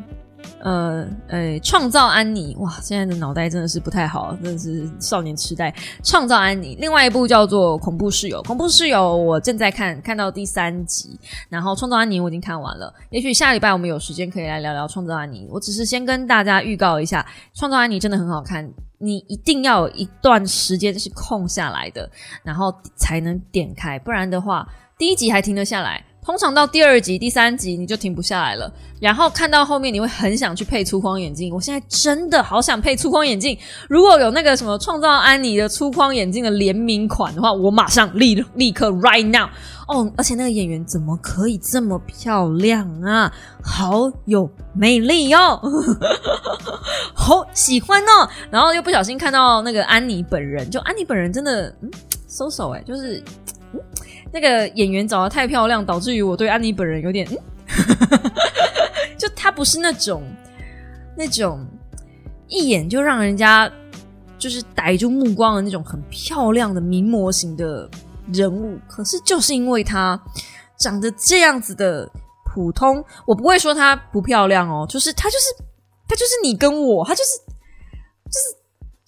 [0.64, 5.70] 呃，诶，创造安妮，哇，现在的脑袋真的是不太好，真的是少年痴呆。
[6.02, 12.90] 创造安妮，另外一部叫做《恐怖室友》，恐怖室友我正在看，看到第三集，然后创造安妮我已经看完了。
[13.10, 15.46] 也许下礼拜我们有时间可以来聊聊创造安妮。
[15.50, 22.10] 我只是先跟大家预告一下，创造安妮真的很好看，你一定要有一段时间是空下来的，
[22.42, 26.02] 然后才能点开，不然的话，第一集还停得下来。
[26.24, 31.54] 通常到第二集、第三集你就停不下来了，然后看到后面你会很想去配粗框眼镜。
[31.54, 33.58] 我现在真的好想配粗框眼镜，
[33.90, 39.46] 如果有那个什么创造安妮的粗框眼镜的联名款的话，我马上立 立刻 right now
[39.86, 40.10] 哦！
[40.16, 43.30] 而且那个演员怎么可以这么漂亮啊？
[43.62, 45.60] 好有魅力哟，
[47.12, 48.26] 好喜欢哦！
[48.50, 51.90] 然后又不小心看到那个安妮本人，就安妮本人真的嗯
[52.26, 53.22] ，so so 哎，就是
[53.74, 53.80] 嗯。
[54.34, 57.24] 那个演员长得太漂亮，导致于我对安妮本人有点，
[59.16, 60.24] 就她不是那种
[61.16, 61.64] 那种
[62.48, 63.70] 一眼就让人家
[64.36, 67.88] 就是逮住目光的那种很漂亮的名模型的
[68.32, 68.76] 人物。
[68.88, 70.20] 可是就是因为她
[70.76, 72.10] 长得这样子的
[72.52, 75.44] 普通，我不会说她不漂亮哦，就是她就是
[76.08, 78.63] 她就是你跟我，她就是就是。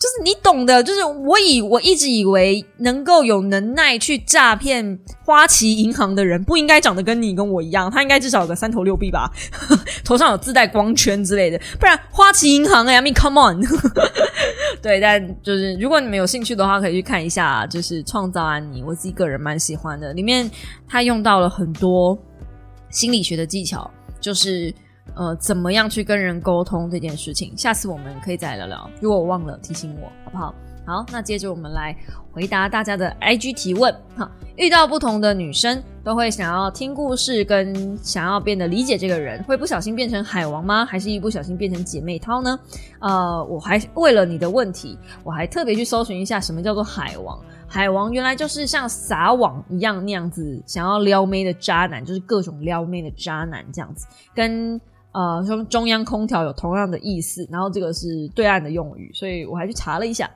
[0.06, 9.28] 就是你懂的，就是我以我一直以为能够有能耐去诈骗花旗银行的人，不应该长得跟你跟我一样，他应该至少有个三头六臂吧，
[10.04, 13.60] 头上有自带光圈之类的，不然花旗银行哎，I mean come on，
[14.80, 20.48] 对，但就是如果你们有兴趣的话，可以去看一下，就是创造安妮，我自己个人蛮喜欢的，里面
[20.86, 22.16] 他用到了很多
[22.90, 23.90] 心理学的技巧，
[24.20, 24.72] 就是。
[25.14, 27.56] 呃，怎么样去跟人沟通这件事情？
[27.56, 28.90] 下次我们可以再聊聊。
[29.00, 30.54] 如果我忘了，提醒我好不好？
[30.84, 31.96] 好，那接着我们来
[32.30, 33.92] 回答大家的 IG 提问。
[34.16, 40.84] 哈，遇到不同的女生，都会想要听故事，跟想要变得理解这个人，会不小心变成海王吗？
[40.84, 42.56] 还是一不小心变成姐妹淘呢？
[43.00, 47.36] 呃，我还为了你的问题，我还特别去搜寻一下什么叫做海王。
[47.66, 54.80] 海王原来就是像撒网一样那样子，想要撩妹的渣男，就是各种撩妹的渣男这样子，跟。
[55.16, 60.30] 呃，说中央空调有同样的意思，然后这个是对岸的用语，所以我还去查了一下。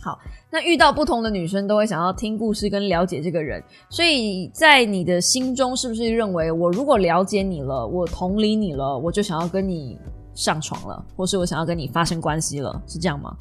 [0.00, 0.18] 好，
[0.50, 9.98] 那遇到不同的女生都会想要听故事跟了解这个人，所以在你的心中是不是认为我如果了解你了，我同理你了，我就想要跟你
[10.34, 13.36] 上床了，或是我想要跟你发生关系了，是这样吗？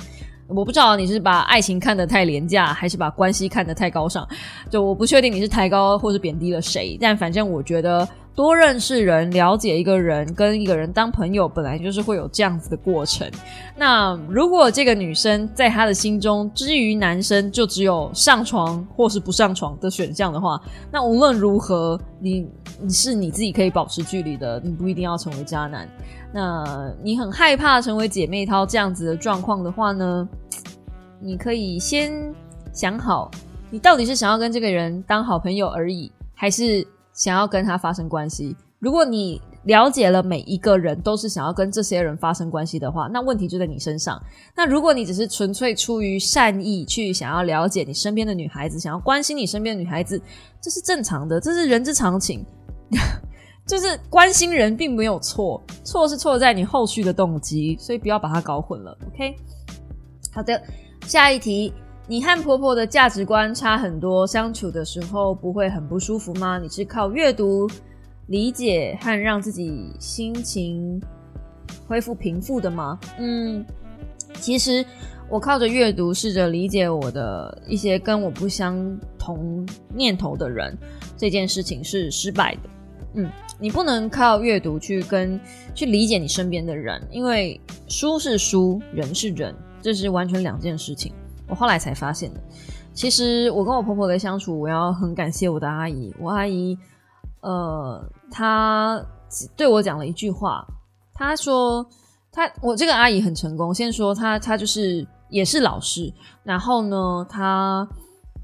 [0.50, 4.28] 我不知道你是把爱情看得太廉价，还是把关系看得太高尚，
[4.70, 8.06] 就我不确定你是抬高或是贬低了谁，但反正我觉得。
[8.40, 13.30] 多认识人，了解一个人，跟一个人当朋友，本来就是会有这样子的过程。
[13.76, 20.58] 那如果这个女生在他的心中，至于男生就只有上床或是不上床的选项的话，
[20.90, 22.48] 那无论如何，你
[22.80, 25.86] 你是你自己可以保持距离的，你不一定要成为渣男。
[26.32, 30.26] 那你很害怕成为姐妹淘这样子的状况的话呢？
[31.20, 32.34] 你可以先
[32.72, 33.30] 想好，
[33.70, 36.88] 你到底是想要跟这个人当好朋友而已，还是？
[37.20, 44.18] 想要跟他发生关系，如果你了解了每一个人都是想要跟这些人发生关系的话，那问题就在你身上。
[44.56, 50.20] 那如果你只是纯粹出于善意去想要了解你身边的女孩子，想要关心你身边的女孩子，
[50.62, 52.44] 这是正常的，这是人之常情。
[53.68, 58.98] 就是关心人并没有错，错是错在你后续的动机，所以不要把它搞混了。
[59.14, 59.36] OK，
[60.34, 60.60] 好的，
[61.06, 61.74] 下一题。
[62.10, 66.58] 你和婆婆的价值观差很多，相处的时候不会很不舒服吗？
[66.58, 67.70] 你是靠阅读
[68.26, 71.00] 理解和让自己心情
[71.88, 73.00] 恢复平复的吗？
[73.20, 73.64] 嗯，
[74.40, 74.84] 其实
[75.30, 79.64] 我靠着阅读试着理解我的一些跟我不相同
[79.94, 80.76] 念头的人，
[81.16, 82.62] 这件事情是失败的。
[83.18, 83.30] 嗯，
[83.60, 85.40] 你不能靠阅读去跟
[85.76, 89.54] 去理解你身边的人，因为书是书，人是人。
[89.82, 91.14] 这是完全两件事情。
[91.50, 92.40] 我后来才发现的。
[92.94, 96.14] 其实我跟我婆婆的相处，我要很感谢我的阿姨。
[96.20, 96.78] 我阿姨，
[97.42, 99.04] 呃，她
[99.58, 100.66] 对我讲了一句话，
[101.14, 101.86] 她说
[102.32, 103.74] ：“她我这个阿姨很成功。
[103.74, 106.14] 先说她，她就是也是老师。
[106.44, 107.88] 然后呢，她。”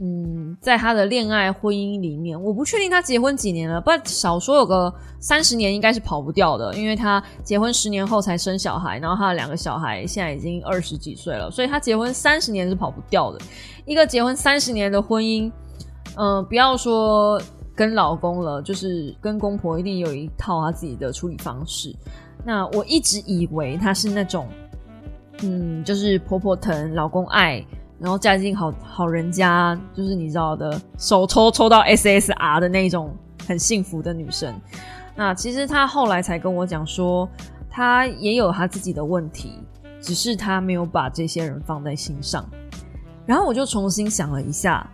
[0.02, 13.40] 嗯，在他的恋爱婚姻里面，我不确定他结婚几年了，不少说有个三十年应该是跑不掉的，因为他结婚十年后才生小孩，然后他的两个小孩现在已经二十几岁了，所以他结婚三十年是跑不掉的。
[13.86, 15.50] 一个结婚三十年的婚姻，
[16.18, 17.42] 嗯，不要说
[17.74, 21.96] 跟老公了，就是跟公婆一定有一套他自己的处理方式。
[22.44, 24.50] 那我一直以为他是那种，
[25.42, 27.66] 嗯，就是婆婆疼，老公爱。
[28.00, 33.16] 然后嫁进好好人家，就是你知道的，手抽抽到 SSR 的那种
[33.48, 34.54] 很幸福的女生。
[35.16, 37.28] 那其实她后来才跟我讲说，
[37.70, 39.60] 她也有她自己的问题，
[40.02, 42.46] 只是她没有把这些人放在心上。
[43.26, 44.86] 然后我就重新想了一下，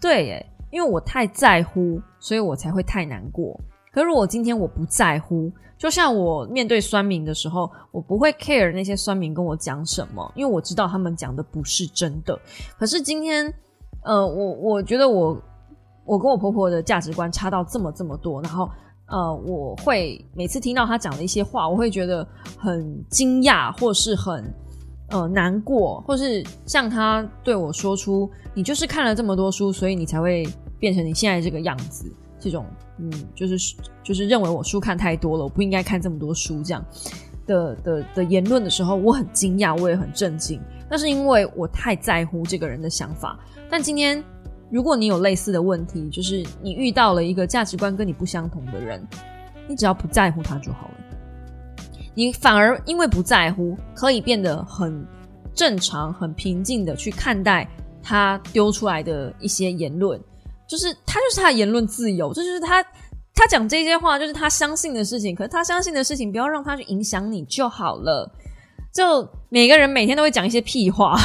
[0.00, 3.60] 对，因为我太在乎，所以我才会太难过。
[3.92, 12.38] 可如果今天我不在乎，就像我面对酸民的时候，我不会 care 那些酸民跟我讲什么，因为我知道他们讲的不是真的。
[12.78, 13.52] 可是今天，
[14.02, 15.40] 呃，我我觉得我
[16.04, 18.68] 我跟我婆婆的价值观差到这么这么多，然后
[19.06, 22.26] 呃，我会每次听到她讲的一些话，我会觉得
[22.58, 24.52] 很惊讶，或是很
[25.10, 30.46] 呃难过，或是像她对我说出“你就是看了这么多书，所以你才会
[30.78, 32.12] 变成你现在这个样子”
[32.48, 32.64] 这种。
[33.00, 36.82] 嗯，就是就是认为我书看太多了，我不应该看这么多书这样
[37.46, 40.60] 的的的言论的时候，我很惊讶，我也很震惊。
[40.90, 43.38] 那是因为我太在乎这个人的想法。
[43.70, 44.24] 但今天，
[44.70, 49.06] 如果你有类似的问题，就是你遇到了一个价值观跟你不相同的人，
[49.68, 50.94] 你只要不在乎他就好了。
[52.14, 55.06] 你反而因为不在乎，可以变得很
[55.54, 57.68] 正常、很平静的去看待
[58.02, 60.20] 他丢出来的一些言论。
[60.68, 62.84] 就是他就是他的言论自由，这就是他
[63.34, 65.34] 他讲这些话，就是他相信的事情。
[65.34, 68.30] 可是他相信的事情，不要让他去影响你就好了。
[68.92, 71.16] 就每个人每天都会讲一些屁话，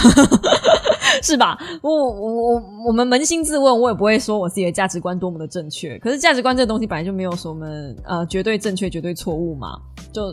[1.24, 1.58] 是吧？
[1.82, 5.98] 我我我我们扪心自问，我也不会说我自己的价值观多么的正确。
[6.00, 7.66] 可是价值观这东西本来就没有什么
[8.06, 9.78] 呃绝对正确、绝对错误嘛。
[10.14, 10.32] 就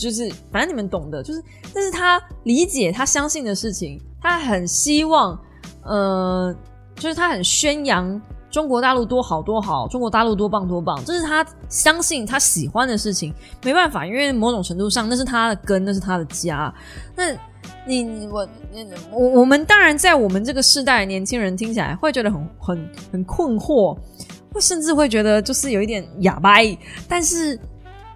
[0.00, 1.42] 就是反正你们懂的，就是
[1.74, 5.38] 这是他理解、他相信的事情，他很希望
[5.84, 6.54] 呃。
[6.96, 8.20] 就是他很宣扬
[8.50, 13.34] 中国大陆多好多好，中国大陆多棒多棒，这是他相信他喜欢的事情。
[13.64, 16.72] 没办法，因为某种程度上那是他的根，那是他的家。
[17.16, 17.24] 那
[17.86, 18.48] 你我
[19.10, 23.96] 我我们当然在我们这个世代年轻人听起来会觉得很很很困惑，
[24.52, 26.56] 会甚至会觉得就是有一点哑巴。
[27.08, 27.58] 但是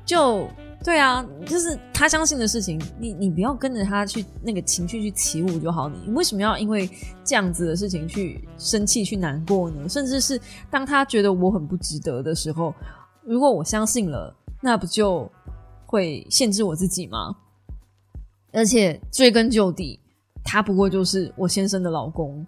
[0.04, 0.46] 就。
[0.86, 5.88] 对啊，就是他相信的事情，你你不要跟着他去那个情绪去起舞就好。
[5.88, 6.88] 你为什么要因为
[7.24, 9.88] 这样子的事情去生气、去难过呢？
[9.88, 12.72] 甚至是当他觉得我很不值得的时候，
[13.24, 14.32] 如果我相信了，
[14.62, 15.28] 那不就
[15.86, 17.34] 会限制我自己吗？
[18.52, 19.98] 而且追根究底，
[20.44, 22.46] 他不过就是我先生的老公。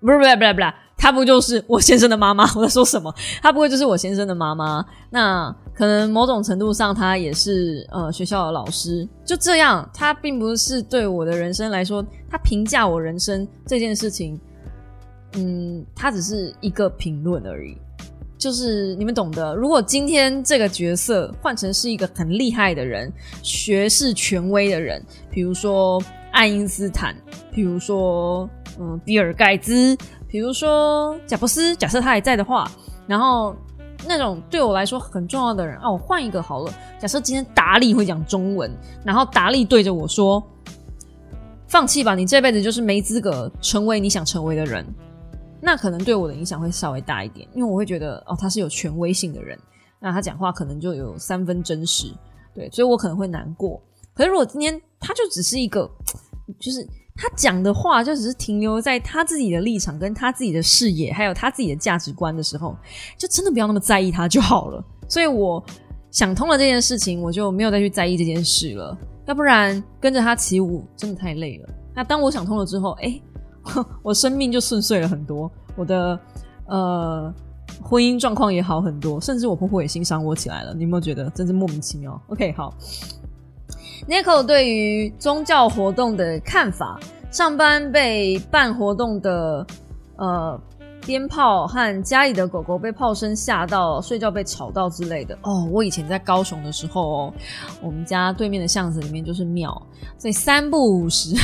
[0.00, 2.44] 不是不是不是不是，她不就是我先生的妈妈？
[2.56, 3.14] 我在说什么？
[3.42, 4.84] 她不会就是我先生的妈妈？
[5.10, 9.06] 那可能某种程度上，她也是呃学校的老师。
[9.24, 14.40] 就这样，她并不是对我的人生来说，她评价我人生这件事情，
[15.34, 17.76] 嗯，她只是一个评论而已。
[18.38, 27.14] 就是你们懂得，如果今天这个角色换成是一个很厉害的人，学识权威的人，比如说爱因斯坦，
[27.52, 28.48] 比如说。
[28.78, 29.96] 嗯，比尔盖茨，
[30.28, 32.70] 比如说贾布斯，假设他还在的话，
[33.06, 33.54] 然后
[34.06, 36.72] 那种对我来说很重要的人啊，我换一个好了。
[36.98, 38.70] 假设今天达利会讲中文，
[39.04, 40.42] 然后达利对着我说
[41.68, 44.86] ：“放弃吧，你这辈子就是没资格成为你想成为的人。”
[45.60, 49.58] 那可能对我的影响会稍微大一点，因为我会觉得哦，他是有权威性的人，
[49.98, 52.10] 那他讲话可能就有三分真实，
[52.54, 53.78] 对，所以我可能会难过。
[54.14, 55.90] 可是如果今天他就只是一个，
[56.58, 56.86] 就是。
[57.22, 62.74] 他讲的话就只是停留在他自己的立场、跟他自己的视野，还有他自己的价值观的时候，
[63.18, 64.82] 就真的不要那么在意他就好了。
[65.06, 65.62] 所以我
[66.10, 68.96] 想通了这件事情，我就没有再去在意这件事了。
[69.26, 71.68] 要不然跟着他起舞真的太累了。
[71.94, 73.20] 那当我想通了之后，哎，
[74.02, 76.18] 我生命就顺遂了很多，我的
[76.68, 77.34] 呃
[77.82, 80.72] 婚姻状况也好很多，甚至我婆婆也欣赏我起来了。
[80.72, 82.72] 你有没有觉得真是莫名其妙？OK，好。
[84.08, 86.98] Nico 对于宗教活动的看法，
[87.30, 89.66] 上班被办活动的
[90.16, 90.60] 呃
[91.06, 95.38] 鞭炮和家里的狗狗被炮声吓到，睡觉被吵到之类的。
[95.42, 97.34] 哦，我以前在高雄的时候哦，
[97.80, 99.70] 我们家对面的巷子里面就是庙，
[100.18, 101.34] 所以三不五十，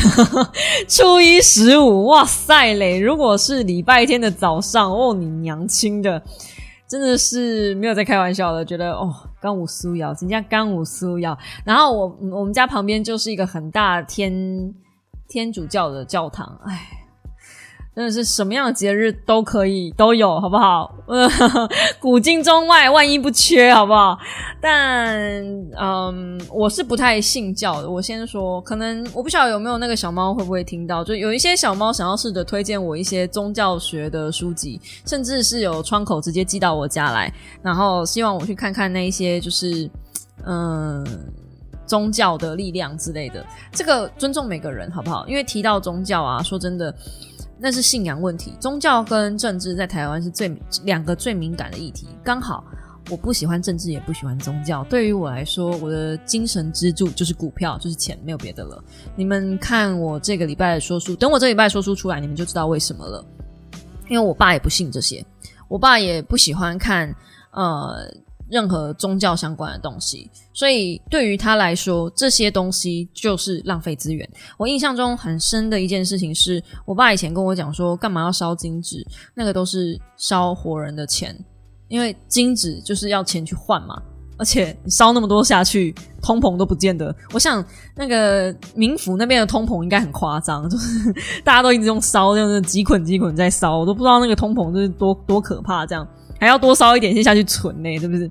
[0.89, 2.99] 初一十五，哇塞嘞！
[2.99, 6.21] 如果是礼拜天的早上，哦，你娘亲的，
[6.89, 9.15] 真的是没有在开玩笑的，觉得哦，
[9.47, 11.39] 刚武苏瑶，人家刚武苏瑶。
[11.65, 14.75] 然后我我们家旁边就是一个很大天
[15.29, 17.06] 天主教的教堂，哎。
[17.97, 20.95] 真的是什么样的节日都可以都有，好不好？
[21.99, 24.19] 古今中外，万一不缺，好不好？
[24.61, 25.43] 但
[25.79, 27.91] 嗯，我是不太信教的。
[27.91, 37.33] 我先说，可能我不晓得有没有那个小猫会不会听到，就有一些小猫想要试着推荐我一些宗教学的书籍，甚至是有窗口直接寄到我家来，
[37.63, 39.89] 然后希望我去看看那一些就是
[40.45, 41.03] 嗯
[41.87, 43.43] 宗教的力量之类的。
[43.73, 45.27] 这个尊重每个人，好不好？
[45.27, 46.95] 因为提到宗教啊，说真的。
[47.59, 50.55] 那是信仰问题，宗教跟政治在台湾是最
[50.85, 52.07] 两个最敏感的议题。
[52.23, 52.65] 刚好
[53.11, 54.85] 我不喜欢政治，也不喜欢宗教。
[54.85, 58.83] 对于我来说，我的精神支柱就是股票，就是钱，没有别的了。
[59.15, 63.25] 你们看我这个礼拜的说书，等我这礼拜说书出来，你们就知道为什么了。
[64.09, 65.25] 因为我爸也不信这些，
[65.69, 67.15] 我爸也不喜欢看，
[67.53, 68.13] 呃。
[68.49, 74.29] 任何宗教相关的东西，所以对于他来说，这些东西就是浪费资源。
[74.57, 79.07] 我印象中很深的一件事情是，我爸以前跟我讲说，干嘛要烧金纸？
[79.35, 81.37] 那个都是烧活人的钱，
[81.89, 84.01] 因为金纸就是要钱去换嘛。
[84.39, 87.15] 而且烧那么多下去，通膨都不见得。
[87.33, 91.11] 我想那个民府那边的通膨应该很夸张，就是
[91.43, 96.07] 大家都一直用烧，就是几捆几捆在烧，我都不知道那个通膨是多多可怕这样。
[96.39, 98.31] 还要多烧一点先下去存呢，是不是？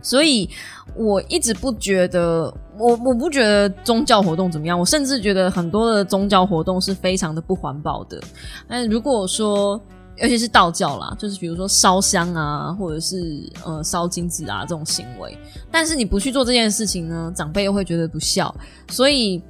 [0.00, 0.48] 所以
[0.94, 4.78] 我一直不觉得，我我不觉得宗教活动怎么样。
[4.78, 8.20] 我甚至觉得很多的宗教活动是非常的不环保的。
[8.68, 9.80] 但如果说，
[10.16, 15.36] 尤其是道教啦，就是比如说烧香啊，或者是呃烧金子啊这种行为，
[15.70, 18.54] 但是你不去做这件事情呢，长辈又会觉得不孝。
[18.88, 19.42] 所以。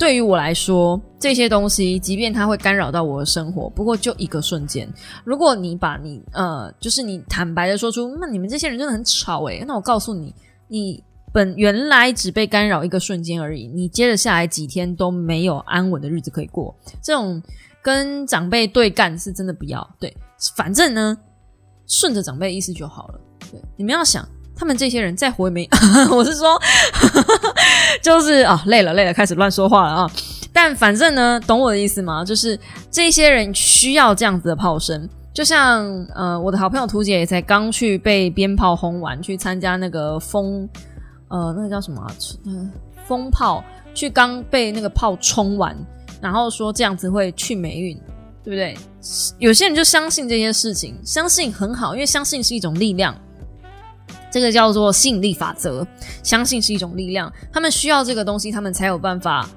[0.00, 4.90] 对于我来说，这些东西，即便它会干扰到我的生活，不过就一个瞬间。
[5.24, 10.34] 如果你把你呃，就是你坦白的说出，那你们这些人真的很吵诶，那我告诉你，
[10.68, 16.74] 你本原来只被干扰一个瞬间而已，你接着下来几天都没有安稳的日子可以过。
[17.02, 17.42] 这种
[17.82, 19.86] 跟长辈对干是真的不要。
[20.00, 20.16] 对，
[20.56, 21.14] 反正呢，
[21.86, 23.20] 顺着长辈意思就好了。
[23.52, 24.26] 对，你们要想。
[24.60, 25.66] 他们这些人再活也没，
[26.12, 26.60] 我是说，
[28.02, 30.10] 就是啊，累了累了，开始乱说话了啊。
[30.52, 32.22] 但反正呢，懂我的意思吗？
[32.22, 40.68] 就是这些人需要这样子的炮声，就像呃，我的好朋友图姐也才刚去被鞭炮轰完，去参加那个风，
[41.28, 42.06] 呃，那个叫什么？
[42.44, 42.70] 嗯，
[43.06, 45.74] 风炮，去刚被那个炮冲完，
[46.20, 47.96] 然后说这样子会去霉运，
[48.44, 48.76] 对不对？
[49.38, 53.16] 有些人就相信这些事情，相信很好，因为相信是一种力量。
[54.30, 55.86] 这个叫做吸引力法则，
[56.22, 57.32] 相信是一种力量。
[57.52, 59.48] 他们需要这个东西，他们才有办法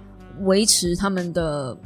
[0.41, 1.78] 维持他们的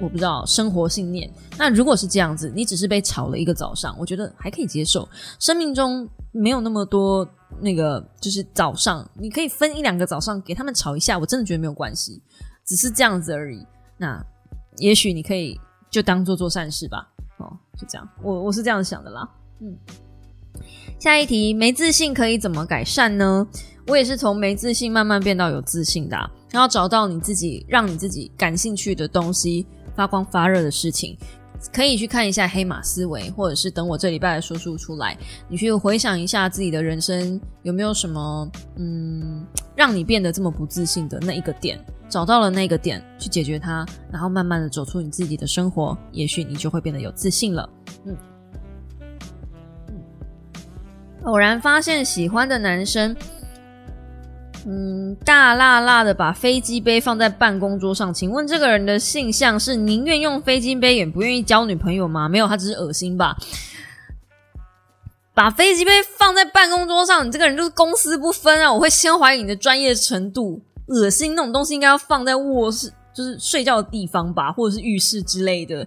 [0.00, 1.30] 我不知道生活信念。
[1.58, 5.06] 那如果是这样子，你只是被吵了一个早上，我觉得还可以接受。
[5.38, 7.28] 生命中没有那么多
[7.60, 12.22] 那个，就是早上你可以分一两个早上给他们吵一下，我真的觉得没有关系，
[12.64, 13.66] 只是这样子而已。
[13.98, 14.24] 那
[14.78, 15.60] 也许你可以
[15.90, 17.06] 就当做做善事吧。
[17.36, 19.28] 哦，就这样，我我是这样想的啦。
[19.60, 19.76] 嗯。
[21.00, 23.46] 下一题，没自信可以怎么改善呢？
[23.86, 26.30] 我也是从没自信慢慢变到有自信的。
[26.50, 31.16] 然后找到你自己，让你自己感兴趣的东西，发光发热的事情，
[31.72, 35.16] 可以去看一下黑马思维，或者是等我这礼拜的说书出来，
[35.48, 38.46] 你去回想一下自己的人生有没有什么
[38.76, 39.42] 嗯，
[39.74, 47.66] 让你变得这么不自信的那一个点，找到了那个点去解决它，然后慢慢的走出你自己的生活，也许你就会变得有自信了。
[48.04, 48.14] 嗯。
[51.24, 53.14] 偶然发现喜欢的男生，
[54.66, 58.12] 嗯，大辣辣的把飞机杯放在办公桌上。
[58.12, 62.28] 请问这个人的性向是宁愿用飞机杯也不愿意交女朋友吗？
[62.28, 63.36] 没有，他只是恶心吧。
[65.34, 68.72] 把飞机杯放在办公桌上，你这个人就是公私不分啊！
[68.72, 70.62] 我会先怀疑你的专业程度。
[70.86, 75.86] 恶心那种东西应该要放在卧室，就是睡觉的地方吧，或者是浴室之类的。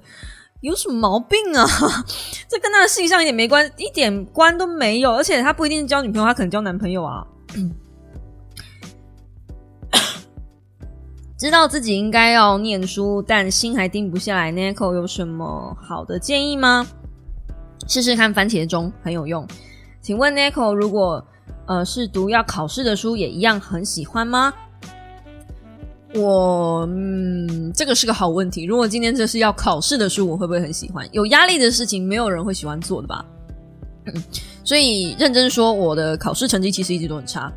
[0.63, 1.67] 有什么毛病啊？
[2.47, 5.11] 这跟他的性向一点没关，一点关都没有。
[5.11, 7.27] 而且他不一定交女朋友，他可能交男朋友啊。
[11.37, 14.53] 知道自己应该要念书，但心还定不下来。
[14.53, 16.87] Nico 有什么好的建议吗？
[17.85, 19.45] 试试看番茄钟很有用。
[20.01, 21.27] 请问 Nico，如果
[21.67, 24.53] 呃是读要考试的书，也一样很喜欢吗？
[26.15, 28.65] 我嗯，这个是个好问题。
[28.65, 31.07] 如果今天这是要考试的书，我会不会很喜欢？
[31.11, 33.25] 有压力的事情，没有人会喜欢做的吧？
[34.63, 37.51] 所以认真说，我的考试成绩其实一直都很差。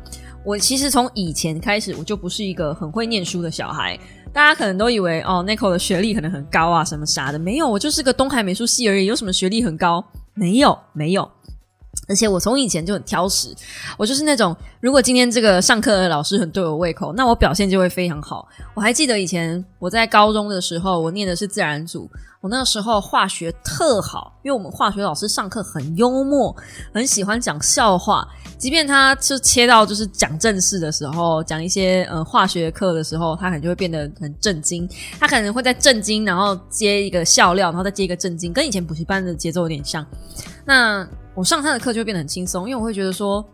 [0.45, 3.99] 我其实从以前开始，我就不是一个很会念书的小孩。
[4.33, 10.03] 大家可能都以为哦 n i c o 的学历可能很高啊，什么啥的，没有，我就是个东海美术系而已，有什么学历很高？
[10.33, 11.29] 没有，没有。
[12.07, 13.53] 而且我从以前就很挑食，
[13.97, 18.47] 我就是那种如果今天这个上课的老师很对我胃口，那我表现就会非常好。
[18.73, 22.09] 我还记得以前我在高中的时候，我念的是自然组，
[22.41, 26.55] 我那个时候化学特好，因为我们化学老师上课很幽默，
[26.93, 28.25] 很喜欢讲笑话，
[28.57, 34.87] 即便他就切到就是讲正事的时候，讲一些呃化学课的时候，他可能就会变得很震惊，
[35.19, 40.05] 他可能会在震惊，然后接一个笑料，然后再接一个震惊，跟以前补习班的节奏有点像。
[40.63, 41.07] 那
[41.37, 43.47] 我上他的课就变得很轻松，因为我会觉得说，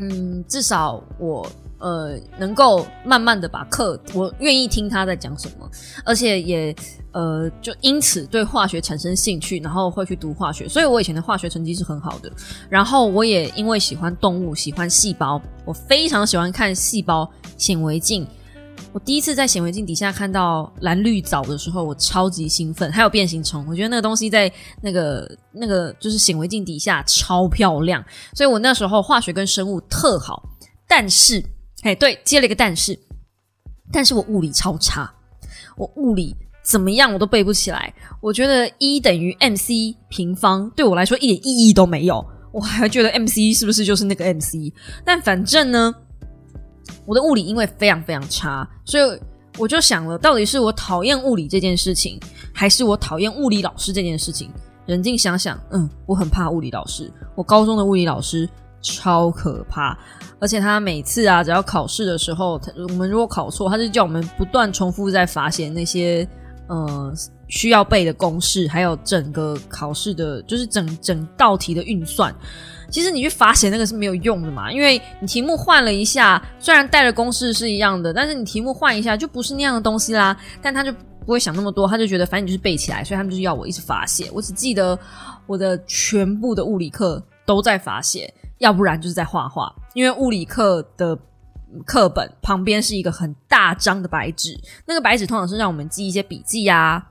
[0.00, 1.44] 嗯，至少我
[1.80, 5.68] 呃能够慢慢的把课，我愿意听他在讲什么，
[6.04, 6.72] 而且也
[7.10, 12.30] 呃就因此对化学产生兴趣，然后会去读化学，所以我以前的化学成绩是很好的。
[12.70, 17.28] 然后我也因为喜欢动物，喜欢细胞，我非常喜欢看细胞
[17.58, 18.24] 显微镜。
[18.92, 22.92] 我第一次在显微镜底下看到蓝绿藻的时候，我超级兴奋。
[22.92, 30.42] 还有变形虫，我觉得那个东西在那个那个就是显微镜底下超漂亮，所以我那时候化学跟生物特好。
[30.86, 31.42] 但是，
[31.84, 32.98] 哎，对，接了一个但是，
[33.90, 35.10] 但是我物理超差，
[35.78, 37.94] 我物理怎么样我都背不起来。
[38.20, 42.22] 我觉得一等于 mc 平方对我来说一点意义都没有，
[42.52, 44.70] 我还觉得 mc 是不是就是那个 mc？
[45.02, 45.94] 但反正呢。
[47.06, 49.20] 我的物理因为非常非常差，所以
[49.58, 52.18] 我就想了，到底是我讨厌物理这件事情，
[52.52, 54.50] 还是我讨厌物理老师这件事情？
[54.86, 57.12] 冷静想想，嗯，我很怕物理老师。
[57.34, 58.48] 我高中的物理老师
[58.80, 59.96] 超可怕，
[60.40, 66.26] 而且他每次啊，只要考试的时候，我们如果考错，他就叫我们不断重复在罚写那些
[66.66, 67.12] 呃
[67.46, 72.34] 需要背的公式，还有整个考试的，就是整整道题的运算。
[72.92, 80.36] 其实你去罚写那个是没有用的嘛，因为你题目换了一下，虽然带的公式是一样的，但是你题目换一下就不是那样的东西啦。
[80.60, 84.30] 但他就不会想那么多，他就觉得反正你就是背起来，所以他们就是要我一直罚写。
[84.30, 84.96] 我只记得
[85.46, 89.74] 我的全部的物理课都在罚写，要不然就是在画画。
[89.94, 91.18] 因为物理课的
[91.86, 97.02] 课本旁边是一个很大张的白纸，那个白纸通常是让我们记一些笔记啊，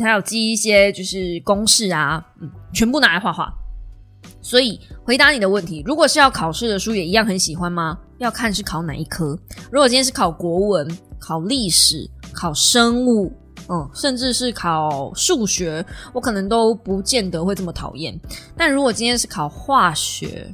[0.00, 3.52] 还有记一些就是公式啊，嗯，全部拿来画画。
[4.40, 7.98] 所以回答你的问题，如果是要考试的书，也一样很喜欢吗？
[8.18, 9.38] 要看是考哪一科。
[9.70, 13.32] 如果今天是考国文、考历史、考生物，
[13.68, 18.18] 嗯，甚至是考数学，我可能都不见得会这么讨厌。
[18.56, 20.52] 但如果今天是考化学，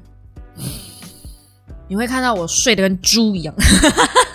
[1.88, 3.54] 你会看到我睡得跟猪一样。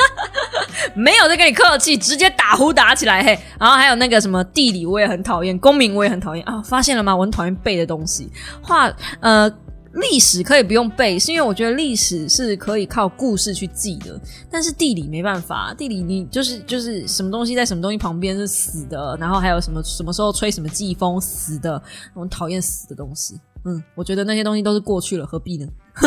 [0.95, 3.37] 没有在跟你客气，直接打呼打起来嘿。
[3.59, 6.61] 然后还有那个什么地理，我也很讨厌；公民我也很讨厌啊。
[6.61, 7.15] 发现了吗？
[7.15, 8.31] 我很讨厌背的东西。
[8.61, 9.51] 话呃
[9.93, 14.19] 历史可以不用背，是因为我觉得历史是可以靠故事去记的。
[14.49, 21.81] 但是地理没办法，地理你就是就是什么东西在什么东西旁边是死的，然后还有什么什么时候吹什么季风死的，
[22.13, 23.41] 我讨厌死的东西。
[23.65, 25.67] 嗯，我觉得那些东西都是过去了，何必呢？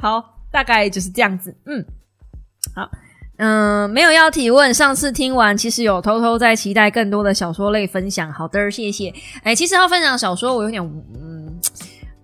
[0.00, 1.56] 好，大概就是这样子。
[1.66, 1.84] 嗯。
[2.74, 2.90] 好，
[3.36, 4.74] 嗯，没有要提问。
[4.74, 8.32] 上次听完，其实有偷偷在期待更多的小说类分享。
[8.32, 9.14] 好的，谢谢。
[9.42, 10.82] 哎，其实要分享小说，我有点，
[11.14, 11.60] 嗯，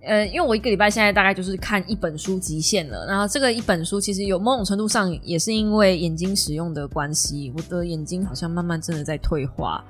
[0.03, 3.05] 呃，因为我一个礼拜现在大概就是看一本书极限了。
[3.07, 9.83] 然后这个一本书其实有某种程度上也是因为眼睛使用的关系，我的眼睛好像慢慢真的在退化。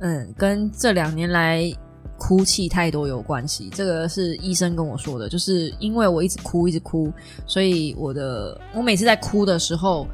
[0.00, 1.72] 嗯，跟这两年来。
[2.18, 7.12] 哭泣太多有关系，这个是医生跟我说的，就是因为我一直哭一直哭，
[7.46, 10.06] 所以我的我每次在哭的时候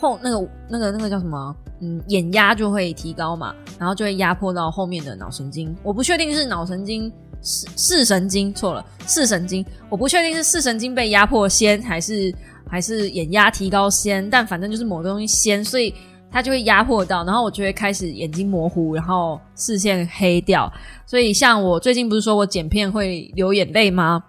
[0.00, 5.74] 后那个那个那个叫什么嗯眼压就会提高嘛，然后就会压迫到后面的脑神经。
[5.82, 7.10] 我不确定是脑神经
[7.42, 12.34] 视视神经错了视神经，我不确定是视神经被压迫先还是
[12.68, 15.94] 还是眼压提高先，但反正就是某个东西先，所以。
[16.30, 20.70] 它就会压迫到，然后我就会开始眼睛模糊，然后视线黑掉。
[21.06, 24.22] 所以像我最近不是说我剪片会流眼泪吗？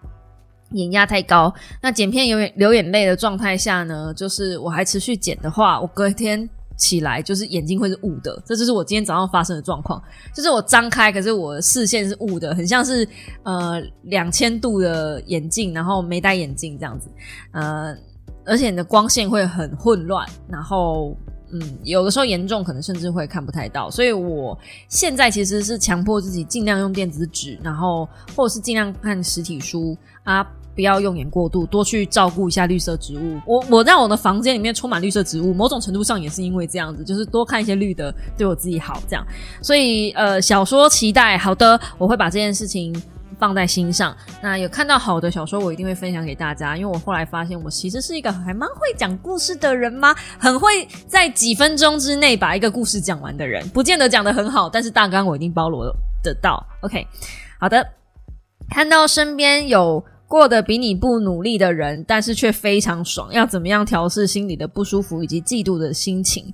[0.72, 8.42] 眼压太高，那剪片有流眼泪的状态下呢，就是我还持续剪的话，我隔天起来就是眼睛会是雾的。
[8.46, 10.02] 这就是我今天早上发生的状况，
[10.34, 13.08] 就是我张开，可是我视线是雾的，很像是
[13.44, 17.10] 呃两千度的眼镜，然后没戴眼镜这样子。
[17.52, 17.96] 呃，
[18.46, 21.18] 而且你的光线会很混乱，然后。
[21.52, 24.58] 嗯，有的时候严重，可能甚至会看不太到，所以我
[24.90, 30.46] 现在其实是强迫自己尽量用电子纸，然后或者是尽量看实体书啊。
[30.76, 33.40] 不要用眼过度，多去照顾一下绿色植物。
[33.48, 39.02] 我我在我的房间里面充满绿色植物，某种程度上也是因为这样子，就是多看一些绿的，对我自己好。
[39.10, 39.26] 这样，
[39.60, 42.96] 所以呃，小说期待好的，我会把这件事情。
[43.40, 46.76] 放在心上，那有看到好的小说，我一定会分享给大家。
[46.76, 50.16] 因为我后来发现，我其实是一个还蛮会讲故事的人吗？
[50.40, 55.86] 很会在几分钟之内把一个故事讲完的人，不见得讲得很好，但是大纲我一定包罗
[56.24, 56.66] 得到。
[56.82, 57.06] OK，
[57.60, 57.88] 好的，
[58.70, 66.54] 看到身边有过得比你不努力的人，但是却非常爽，要怎么样调试心里的不舒服以及嫉妒的心情？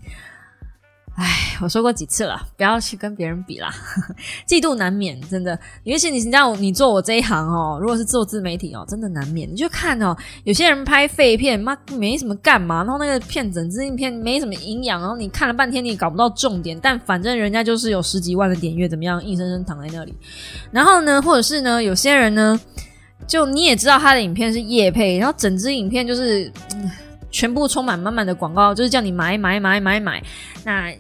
[1.15, 3.71] 唉，我说过几次了，不要去跟别人比啦，
[4.49, 5.57] 嫉妒难免，真的。
[5.83, 9.47] 尤其你知道，你做我这一行哦，如果是做自媒体哦，真的难免。
[9.47, 20.15] 你就看哦，有些人拍废片，妈没什么干嘛，然后那个片整支影片没什么营养，然后你看了半天你也搞不到重点，但反正人家就是有十几万的点阅，怎么样，硬生生躺在那里。
[20.71, 22.59] 然后呢，或者是呢，有些人呢，
[23.27, 26.51] 就你也知道他的影片是夜配，然后整支影片就是
[27.29, 30.19] 全部充满满满的广告，就是叫你买买买买买，
[30.65, 30.91] 那。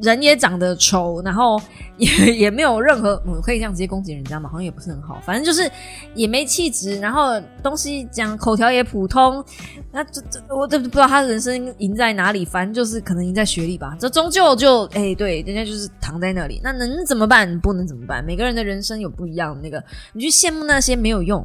[0.00, 1.60] 人也长得丑，然后
[1.96, 4.48] 也也没有任何，我可以这样直接攻击人家嘛？
[4.48, 5.70] 好像也不是很好，反正就是
[6.14, 9.44] 也没气质，然后东西讲口条也普通，
[9.92, 13.96] 那这这我都不知道他人生赢在哪里，反正就是可能赢在学历吧。
[13.98, 17.58] 这终究就哎，对，人家就是躺在那里，那能怎么办？
[17.60, 18.24] 不能怎么办？
[18.24, 21.44] 每个人的人生有不一样的那个，你去羡慕那些没有用。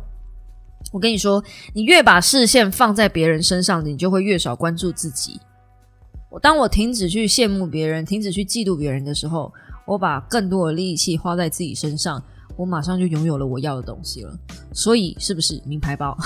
[0.92, 5.40] 我跟你说，你越把视线放在别人身上，你就会越少关注自己。
[6.40, 9.52] 当我停止去羡慕别人，停止去嫉妒别人的时候，
[9.86, 12.22] 我把更多的力气花在自己身上，
[12.56, 14.34] 我马上就拥有了我要的东西了。
[14.74, 16.18] 所以，是不是名牌包？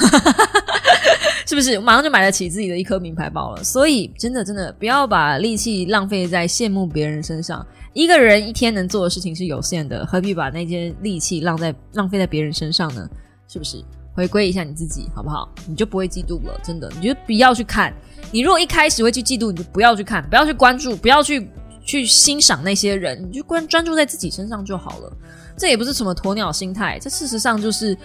[1.47, 3.63] 是不是我马上就买得起自己的一颗名牌包了？
[3.63, 7.65] 所以，真的真的不要把力气浪费在羡慕别人身上。
[7.93, 13.09] 一个人一天能做的事情是有限的，何必把那些力气浪在浪费在别人身上呢？
[13.47, 13.83] 是不是？
[14.13, 15.49] 回归一下你自己，好不好？
[15.67, 16.59] 你就不会嫉妒了。
[16.63, 17.91] 真的，你就不要去看。
[18.31, 21.49] 你如果一开始会去嫉妒，你就不要去看，不要去关注，不要去
[21.83, 25.11] 去欣赏那些人，你就关专注在自己身上就好了。
[25.57, 27.97] 这也不是什么鸵鸟心态，这事实上就是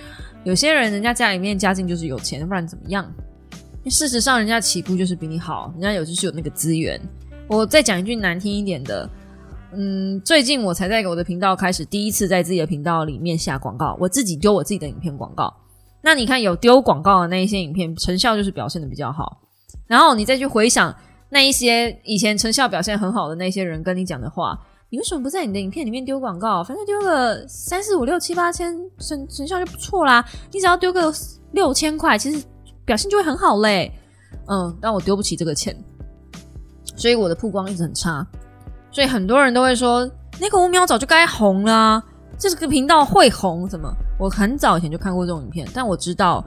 [0.45, 3.09] 有些人，人家家里面家境就是有钱，不然怎么样？
[3.87, 6.99] 事实上，人家起步就是比你好，人家有就是有那个资源。
[7.47, 9.09] 我再讲一句难听一点的，
[9.75, 15.53] 嗯，最近我才在我的频道开始第一次在自己的频道里面下广告，我自己丢我自己的影片广告。
[16.01, 19.39] 那你看有丢广告的那一些影片，成效就是表现的比较好。
[19.87, 20.95] 然后你再去回想
[21.29, 24.59] 那一些以前成效表现很好的那些人跟你讲的话，
[24.91, 26.63] 你为什么不在你的影片里面丢广告？
[26.63, 30.25] 反正丢个三四五六七八千，成成效就不错啦。
[30.53, 31.13] 你只要丢个
[31.53, 32.45] 六千块，其实
[32.85, 33.93] 表现就会很好嘞。
[34.47, 35.77] 嗯，但我丢不起这个钱，
[36.97, 38.27] 所以我的曝光一直很差。
[38.91, 40.09] 所以很多人都会说，
[40.41, 42.03] 那个五秒早就该红啦，
[42.39, 43.69] 这个频道会红？
[43.69, 43.93] 什么？
[44.19, 46.45] 我很早以前就看过这种影片，但我知道。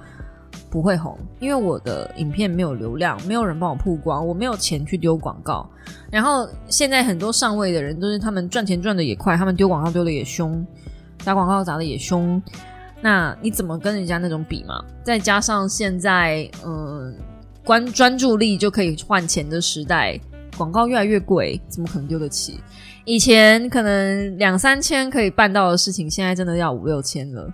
[0.69, 5.67] 不会红，因为我的影片没有流量，没有人帮我曝光，我没有钱去丢广告。
[6.11, 10.65] 然后现在很多上位的人都是他们赚钱赚的也快，他们丢广告丢的也凶，
[11.23, 12.41] 打广告砸的也凶。
[12.99, 14.83] 那你怎么跟人家那种比嘛？
[15.03, 17.15] 再加上现在嗯，
[17.63, 20.19] 关专注力就可以换钱的时代，
[20.57, 22.59] 广告越来越贵，怎么可能丢得起？
[23.05, 27.49] 以前可能两三千可以办到的事情，现在真的要五六千了。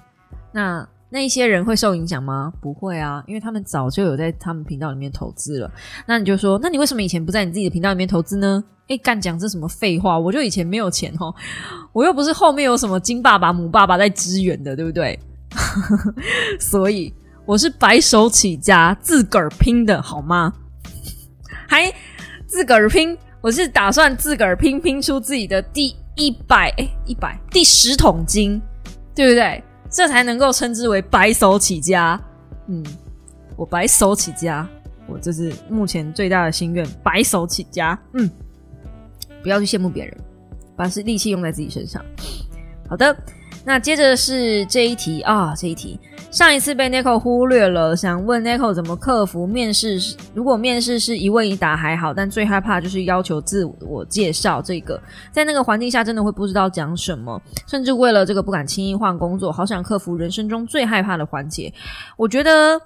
[0.51, 0.87] 那。
[1.13, 2.51] 那一些人会受影响吗？
[2.59, 5.71] 不会啊，因为他们早就有在他们频道里面投资了。
[6.07, 8.63] 那你就说，那你为什么以前不在你自己的频道里面投资呢？
[8.87, 10.17] 诶，干讲这什么废话？
[10.17, 11.31] 我就以前没有钱哦，
[11.93, 15.19] 我又不是后面有什么金爸爸母爸爸在支援的，对不对？
[16.59, 17.13] 所以
[17.45, 20.51] 我是白手起家，自个儿拼的好吗？
[21.67, 21.93] 还
[22.47, 28.59] 自个儿拼，我是打算自个儿拼，拼出自己的第一百诶一百第十桶金，
[29.13, 29.63] 对不对？
[29.93, 32.19] 这才能够称之为白手起家。
[32.67, 32.83] 嗯，
[33.55, 34.67] 我白手起家，
[35.07, 37.97] 我这是目前最大的心愿，白手起家。
[38.13, 38.29] 嗯，
[39.43, 40.17] 不要去羡慕别人，
[40.75, 42.03] 把是力气用在自己身上。
[42.89, 43.15] 好的。
[43.65, 45.99] 那接着是这一题啊，这一题
[46.31, 49.97] 上一次被 Nico 忽略了，想问 Nico 怎么克服面试？
[50.33, 55.01] 如果面试是一问一答还好，但最害怕就是要求自我介绍这个，
[55.31, 61.73] 在那个环境下真的会不知道讲什么，甚至为了这个不敢轻易换工作，好想克服人生中最害怕的环节。
[62.17, 62.79] 我觉得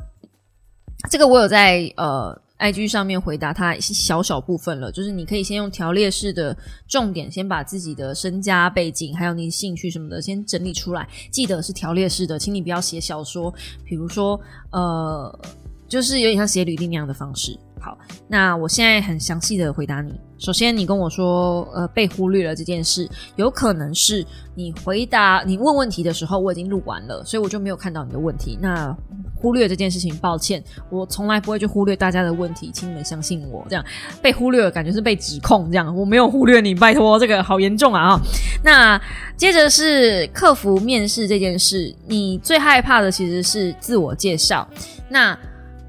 [1.09, 2.39] 这个我有在呃。
[2.57, 11.07] I G 上面回答他小小部分了，就是你可以先用条列式的重点，先把自己的身家背景，还有你兴趣什么的，先整理出来。
[11.31, 13.53] 记得是条列式的，请你不要写小说，
[13.85, 14.39] 比如说
[14.71, 15.39] 呃，
[15.87, 17.57] 就是有点像写履历那样的方式。
[17.80, 17.97] 好，
[18.28, 20.13] 那我现在很详细的回答你。
[20.39, 24.23] 首先，你跟我说，呃，被忽略了这件事，有可能是
[24.53, 28.55] 你回答你问问题的时候，我已经录完了，所以我就没有看到你的问题。
[28.61, 28.95] 那
[29.36, 33.65] 忽略这件事情，抱歉，我从来不会去忽略大家的问题，请你们相信我。
[33.67, 33.84] 这样
[34.21, 38.09] 被忽略了，感觉是被指控，这样我没有忽略你，拜托，这个好严重啊！
[38.09, 38.21] 啊，
[38.63, 39.01] 那
[39.36, 44.67] 接着是克服面试这件事，你最害怕的其实是自我介绍。
[45.09, 45.36] 那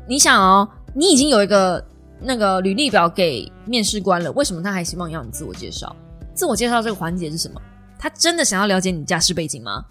[0.06, 1.84] 你想哦，你已经有一个。
[2.20, 5.94] 那个履历表给面试官了，为什么他还希望要你自我介绍？
[6.34, 7.62] 自我介绍这个环节是什么？
[7.96, 9.86] 他真的想要了解你家世背景吗？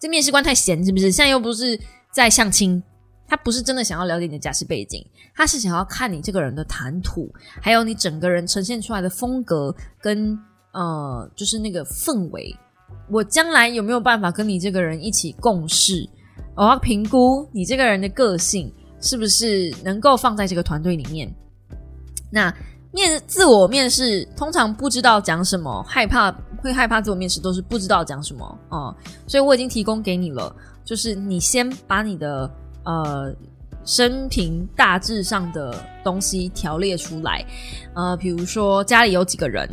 [0.00, 1.12] 这面试官太闲是不是？
[1.12, 1.78] 现在又不是
[2.10, 2.82] 在相亲，
[3.28, 10.36] 他不是真的想要了解你的家世背景，他是想要看你这个人的谈吐，还有你整个人呈现出来的风格跟
[10.72, 12.52] 呃，就是那个氛围。
[13.08, 16.04] 我将来有没有办法跟你这个人一起共事？
[16.56, 21.32] 我要评估你这个人的个性是不是能够放在这个团队里面。
[22.30, 22.52] 那
[22.90, 26.32] 面自我面试通常不知道讲什么，害怕
[26.62, 28.96] 会害怕自我面试都是不知道讲什么哦，
[29.26, 32.50] 所以我已经提供给你了，就是你先把你的
[32.84, 33.34] 呃
[33.84, 37.44] 生平大致上的东西条列出来，
[37.94, 39.68] 呃，比如说家里有几个人，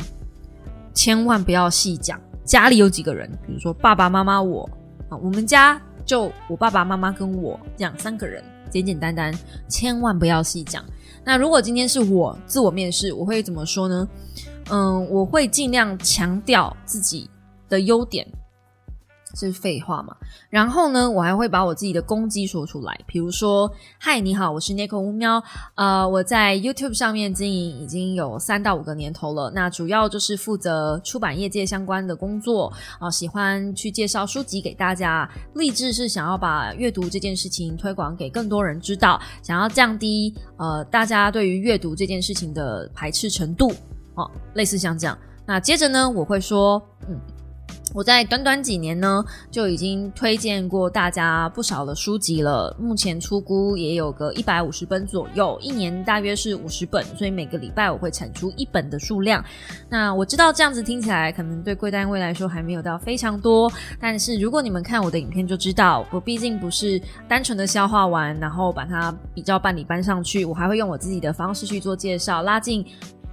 [0.92, 4.68] 千万不要细讲家里有几个人，比如说爸爸妈妈我
[5.08, 8.42] 啊，我们家就我爸爸妈妈跟我这样三个人，
[8.72, 9.32] 简简单单，
[9.68, 10.82] 千万不要细讲。
[11.24, 14.08] 那如果今天是我自我面试，我会怎么说呢？
[14.70, 17.28] 嗯，我会尽量强调自己
[17.68, 18.26] 的优点。
[19.34, 20.16] 是废话嘛？
[20.50, 25.42] 然后呢，我还会把我自己的攻击说出来，比如说：“嗨，你好，我是 Nico 乌喵，
[25.74, 29.50] 呃，我在 YouTube 上面经营已经有三到五个年头了。
[29.54, 43.72] 那主要就是负责出版业界相关的工作啊，喜欢去介绍书籍给大家，立志是想要把阅读这件事情推广给更多人知道，想要降低呃大家对于阅读这件事情的排斥程度
[44.14, 45.16] 哦，类似像这样。
[45.46, 47.18] 那接着呢，我会说，嗯。”
[47.94, 52.74] 我在短短几年呢，就已经推荐过大家不少的书籍了。
[52.78, 59.44] 目前出估也有个一百五十本左右，一年大约是五十本，所以每个礼拜我会产出一本的数量。
[59.90, 63.70] 那我知道这样子听起来可能对贵单位来说还没有到非常多，
[64.00, 72.84] 但是如果你们看我的影片就知道，我毕竟不是单纯的消化完，然后把它比较办理搬上去，我还会用我自己的方式去做介绍，拉近。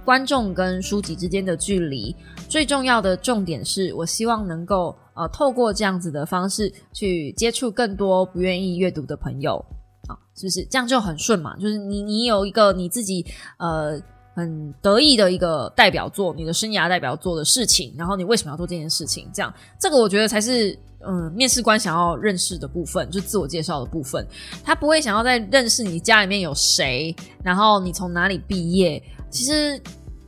[0.04, 2.14] 观众跟书籍之间的距离，
[2.48, 9.64] 最重要的重点是我希望能够呃透过这样子的方式去接触更多不愿意阅读的朋友，
[10.08, 11.56] 啊，是不是这样就很顺嘛？
[11.58, 13.24] 就是你你有一个你自己
[13.58, 14.00] 呃
[14.34, 19.28] 很得意的一个代表作，你的生涯代表作的事情，然后你为什么要做这件事情？
[19.32, 20.76] 这样这个我觉得才是
[21.06, 24.26] 嗯面试官想要认识的部分，就自我介绍的部分，
[24.64, 29.00] 他不会想要再认识你家里面有谁，然后你从哪里毕业。
[29.30, 29.80] 其实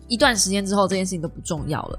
[0.08, 1.98] 一段时间之后，这件事情都不重要了。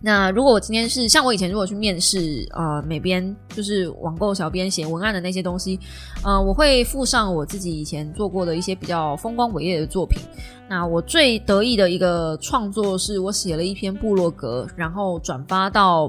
[0.00, 5.76] 那如果我今天是像我以前如果去面试，呃，美编就是网购小编写文案的那些东西，
[6.22, 10.20] 呃，我会附上我自己以前做过的一些比较风光伟业的作品。
[10.68, 16.08] 那我最得意的一个创作是我写了一篇部落格，然后转发到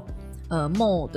[0.50, 1.12] 呃 mod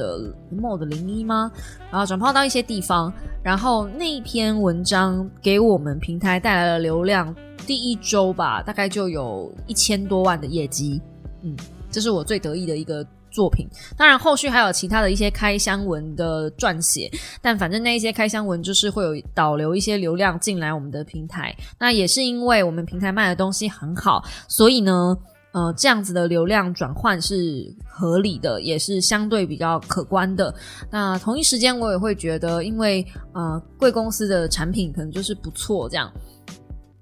[0.56, 1.52] mod 零一吗？
[1.92, 3.12] 然后转发到一些地方，
[3.44, 7.36] 然后那一篇文章给我们平台带来了流量。
[7.66, 11.02] 第一周吧，大概就有一千多万的业绩，
[11.44, 11.56] 嗯，
[11.90, 13.66] 这是我最得意的一个作品。
[13.96, 17.10] 当然，后续还有其他的一些开箱文的撰写，
[17.42, 21.56] 但反正那一些开箱文就是会有导流一些流量进来我们的平台。
[21.80, 25.18] 那也是因为我们平台卖的东西很好，所以呢，
[25.54, 30.54] 呃，这样子的流量转换是合理的，也是相对比较可观的。
[30.92, 36.12] 那同一时间，我也会觉得，因为呃，贵公司的产品可能就是不错，这样。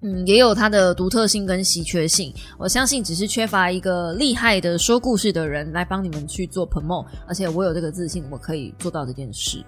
[0.04, 2.34] 嗯，也有它的独特性跟稀缺性。
[2.58, 9.64] 我相信只是缺乏一个厉害的说故事的人来帮你们去做 promo，而且我有这个自信，我可以做到这件事。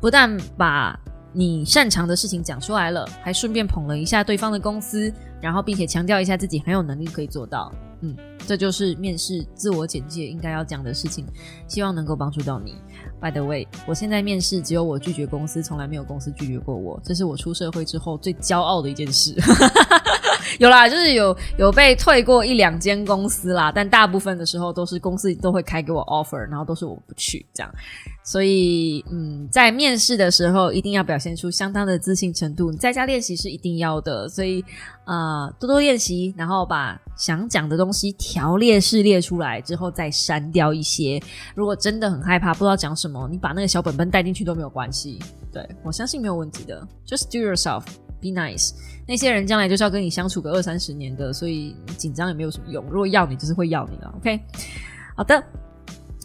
[0.00, 0.98] 不但把
[1.36, 7.72] 你擅长的事情讲出来了，还顺便捧了一下对方的公司，然后并且强调一下自己很有能力可以做到。
[8.02, 8.14] 嗯，
[8.46, 11.26] 这就是面试自我简介应该要讲的事情，
[11.66, 12.76] 希望能够帮助到你。
[13.20, 19.34] By the way，我现在面试只有我拒绝公司，从来没有公司拒绝过我，这是我出社会之后最骄傲的一件事。
[20.60, 27.72] 有啦，就是有有被退过一两间公司啦，但大部分的时候都是公司都会开给我 offer，然后都是我不去这样。
[28.22, 34.26] 所以，嗯，在面试的时候一定要表现出相当的自信程度，你在家练习是一定要的。
[34.28, 34.64] 所以，
[35.04, 41.20] 呃，多多练习，然后把想讲的东西条列式列出来之后，再删掉一些。
[41.54, 45.18] 如果真的很害怕不知道讲什么，你把那个小本本带进去都没有关系。
[45.52, 47.82] 对我相信没有问题的，Just do yourself。
[48.22, 48.72] be nice。
[49.06, 52.84] 那些人将来就是要跟你相处个二三十年的，所以紧张也没有什么用。
[52.86, 54.14] 如果要你，就是会要你了。
[54.16, 54.40] OK，
[55.16, 55.42] 好的。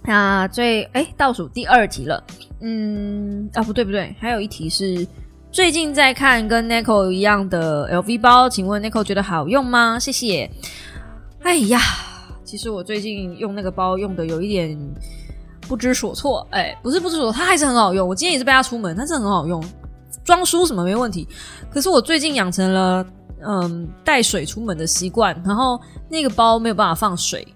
[0.03, 2.23] 那最哎倒数第二题了，
[2.61, 5.05] 嗯啊不对不对，还有一题是
[5.51, 9.99] 最近在看跟 Nico 一样的 LV 包，请问 Nico 觉得好用吗？
[9.99, 10.49] 谢谢。
[11.41, 11.79] 哎呀，
[12.45, 14.79] 其实我最近用那个包用的有一点
[15.67, 16.47] 不知所措。
[16.51, 18.07] 哎，不是不知所措，它还是很好用。
[18.07, 19.61] 我今天也是背它出门，它是很好用，
[20.23, 21.27] 装书什么没问题。
[21.71, 23.05] 可是我最近养成了
[23.45, 25.79] 嗯带水出门的习惯，然后
[26.09, 27.47] 那个包没有办法放水。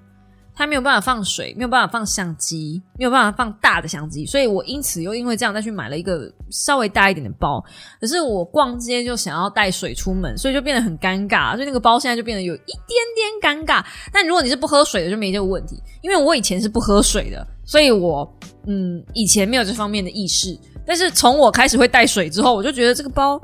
[0.56, 7.60] 它没有办法放水，没有办法放相机，没有办法放大的相机，所以我因此又因为这样再去买了一个稍微大一点的包。
[8.00, 13.84] 可是我逛街就想要带水出门，所以就变得很尴尬，所以那个包现在就变得有一点点尴尬。
[14.12, 18.32] 但如果你是不喝水的，就没这个问题，因为我以前是不喝水的，所以我
[18.68, 20.58] 嗯以前没有这方面的意识。
[20.86, 23.40] 但是从我开始会带水之后，我就觉得这个包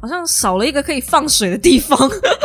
[0.00, 1.98] 好像少了一个可以放水的地方。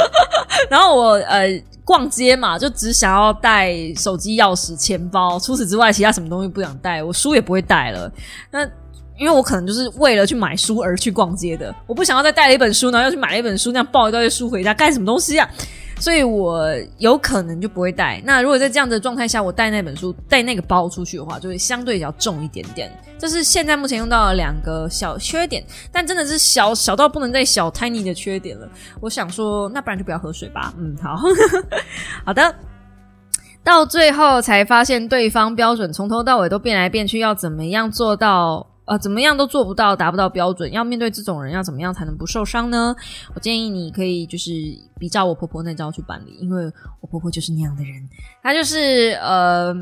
[0.70, 1.62] 然后我呃。
[1.88, 7.02] 逛街嘛，就只想要带手机、钥匙、钱包，除此之外，其他什么东西不想带。
[7.02, 8.12] 我书也不会带了。
[8.52, 8.66] 那
[9.18, 15.50] 因为我可能就是为了去买书而去逛街的，我不想要再带了一本书，然后要去买了一本书，那样抱一堆书回家干什么东西啊？
[16.00, 16.68] 所以我
[17.00, 18.22] 有可能就不会带。
[18.24, 22.92] 那如果在这样的状态下，我带那本书、带那个包出去的话，就会相对比较重一点点。
[23.18, 28.70] 这是现在目前用到的两个小缺点，但真的是小小到不能再小 tiny 的缺点了。
[29.00, 30.74] 我想说，那不然就不要喝水吧。
[30.78, 31.18] 嗯，好
[32.26, 32.56] 好的。
[33.64, 38.66] 到最后才发现，对方标准从头到尾都变来变去，要怎么样做到？
[38.88, 40.72] 呃，怎么样都做不到，达不到标准。
[40.72, 42.96] 要面对这种人，要怎么样才能不受伤呢？
[43.36, 44.52] 我建议你可以就是
[44.98, 46.66] 比照我婆婆那招去办理，因为
[47.02, 48.10] 我婆婆就是那样的人，
[48.42, 49.74] 她就是呃，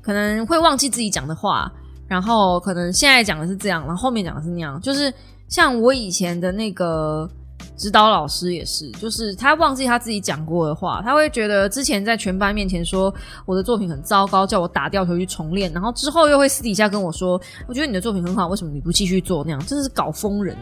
[0.00, 1.72] 可能会忘记自己讲的话，
[2.06, 5.12] 然后可能现在讲的是这样，然后后面讲的是那样，就是
[5.48, 7.28] 像我以前的那个。
[7.76, 13.14] 指导老师也是，就是他忘记他自己讲过的话，他会觉得之前在全班面前说
[13.44, 19.66] 我的作品很糟糕，叫我打掉头去重练，然后之后又会私底下跟我说，我觉得你的作品很好，为什么你不继续做那样？
[19.66, 20.56] 真的是搞疯人，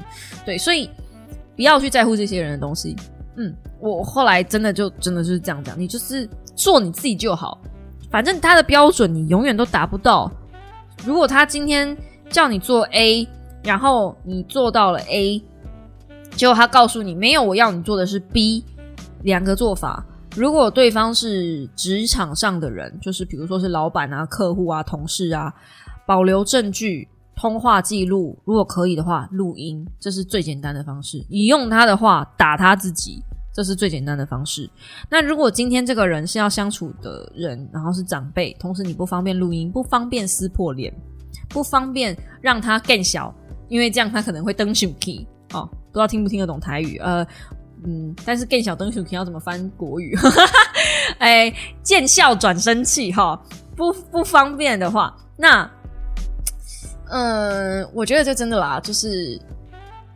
[0.44, 0.90] 对，所以
[1.54, 2.96] 不要去在乎这些人的东西。
[3.36, 7.60] 嗯，我后来真的就真的就是这样讲，你就是做你自己就好，
[8.10, 10.28] 反正他的标准你永远都达不到。
[11.04, 11.96] 如果他今天
[12.28, 13.28] 叫你做 A，
[13.62, 15.40] 然后你做到了 A。
[16.36, 18.64] 结果他告诉你没有，我要你做的是 B，
[19.22, 20.04] 两个做法。
[20.36, 25.54] 如果对方是职场上的人，就是比如说是老板啊、客户啊、同事啊，
[26.06, 27.06] 保留证据、
[27.36, 31.24] 通话记录，如果可以的话，录音，这是最简单的方式。
[31.30, 33.22] 你用他的话打他自己，
[33.54, 34.68] 这是最简单的方式。
[35.08, 40.92] 那如果今天这个人是要相处的人，然后是长辈，同时你不方便录音，不方便撕破脸，
[41.48, 43.32] 不方便让他更小，
[43.68, 45.70] 因为这样他可能会登手机哦。
[45.94, 47.24] 不知道听不听得懂台语，呃，
[47.84, 50.18] 嗯，但是更小灯熊要怎么翻国语？
[51.18, 53.40] 哎，见笑转生气哈，
[53.76, 55.70] 不不方便的话，那，
[57.10, 59.40] 嗯，我觉得这真的啦，就是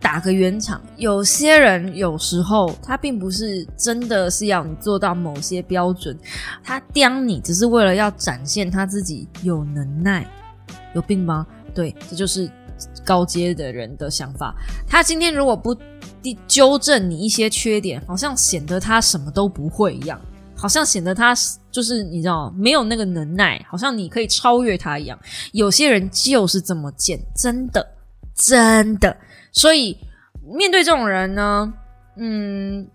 [0.01, 0.83] 打个圆场。
[0.97, 6.19] 有些人有时候他并不是真的是要你做到某些标准，
[6.65, 10.29] 他刁你只是为了要展现他自己有能耐，
[10.93, 11.47] 有病吗？
[11.73, 12.51] 对，这就是。
[13.09, 14.55] 高阶的人的想法，
[14.87, 15.75] 他今天如果不
[16.47, 20.21] 纠正你一些缺点，好像显得他什么都不会一样，
[20.55, 21.35] 好像显得他
[21.71, 25.19] 就是你知道没有那个能耐，好像你可以超越他一样。
[25.53, 27.87] 有些人就是这么贱，真的
[28.35, 29.17] 真的。
[29.53, 29.97] 所以
[30.43, 31.73] 面对这种人呢，
[32.19, 32.87] 嗯，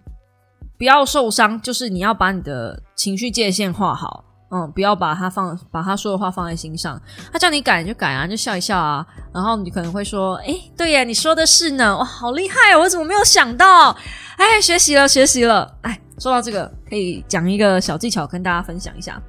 [0.77, 4.23] 不要受伤，就是你要把你的情绪界限画好。
[4.55, 7.01] 嗯，不要把他放，把他说的话放在心上。
[7.31, 9.03] 他叫你改就改啊，就笑一笑啊。
[9.33, 12.77] 然后你可能会说：“哎，对呀，你说的是呢，哇，好厉害！
[12.77, 13.89] 我怎么没有想到？
[14.37, 15.75] 哎，学习了，学习了。
[15.81, 19.19] 哎，说到这个，可以讲一个小技巧跟大家分享一下。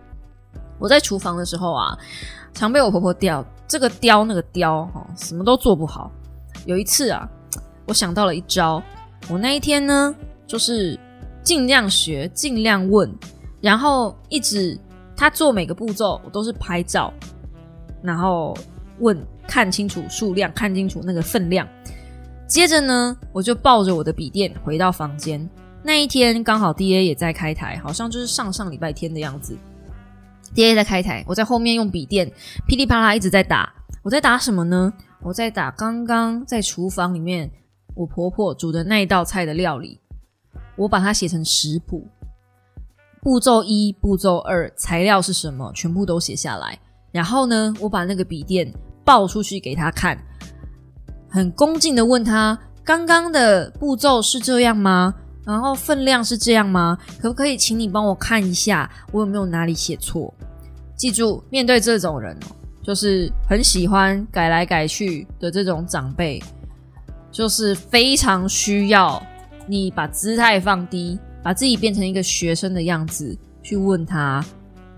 [0.78, 1.96] 我在厨房的时候啊，
[2.52, 6.10] 常被我婆婆刁，这个刁那个刁，哈，什么都做不好。
[6.66, 7.26] 有一次啊，
[7.86, 8.82] 我想到了一招。
[9.30, 10.14] 我那一天呢，
[10.46, 11.00] 就是
[11.42, 13.10] 尽量学，尽量问，
[13.62, 14.78] 然后一直。
[15.16, 17.12] 他做每个步骤，我都是拍照，
[18.02, 18.56] 然后
[18.98, 21.66] 问看清楚数量，看清楚那个分量。
[22.46, 25.48] 接着呢，我就抱着我的笔电回到房间。
[25.82, 29.56] 那一天刚好 D A 也在开台，好像就是上上礼拜天的样子。
[30.54, 32.30] D A 在开台，我在后面用笔电
[32.66, 33.72] 噼里啪啦一直在打。
[34.02, 34.92] 我在打什么呢？
[35.22, 37.50] 我在打刚刚在厨房里面
[37.94, 39.98] 我婆婆煮的那一道菜的料理，
[40.76, 42.06] 我把它写成食谱。
[43.24, 45.72] 步骤一、步骤二，材料是什么？
[45.74, 46.78] 全部都写下来。
[47.10, 48.70] 然后呢，我把那个笔电
[49.02, 50.16] 抱出去给他看，
[51.30, 55.14] 很恭敬的问他：“刚刚的步骤是这样吗？
[55.42, 56.98] 然后分量是这样吗？
[57.18, 60.32] 可不可以请你帮我看一下，我有没有哪里写错？
[60.94, 62.38] 记住，面对这种人，
[62.82, 66.42] 就是很喜欢改来改去的这种长辈，
[67.32, 69.20] 就是非常需要
[69.66, 74.44] 你把姿态放低，把自己变成一个学生的样子，去问他：“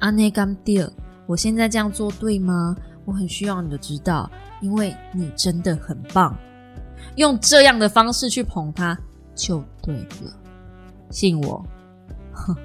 [0.00, 0.90] 阿内甘蒂尔，
[1.26, 2.74] 我现在这样做对吗？”
[3.04, 4.30] 我很需要你的指导，
[4.60, 6.36] 因为你真的很棒。
[7.16, 8.98] 用这样的方式去捧他。
[9.34, 10.32] 就对了，
[11.10, 11.62] 信我。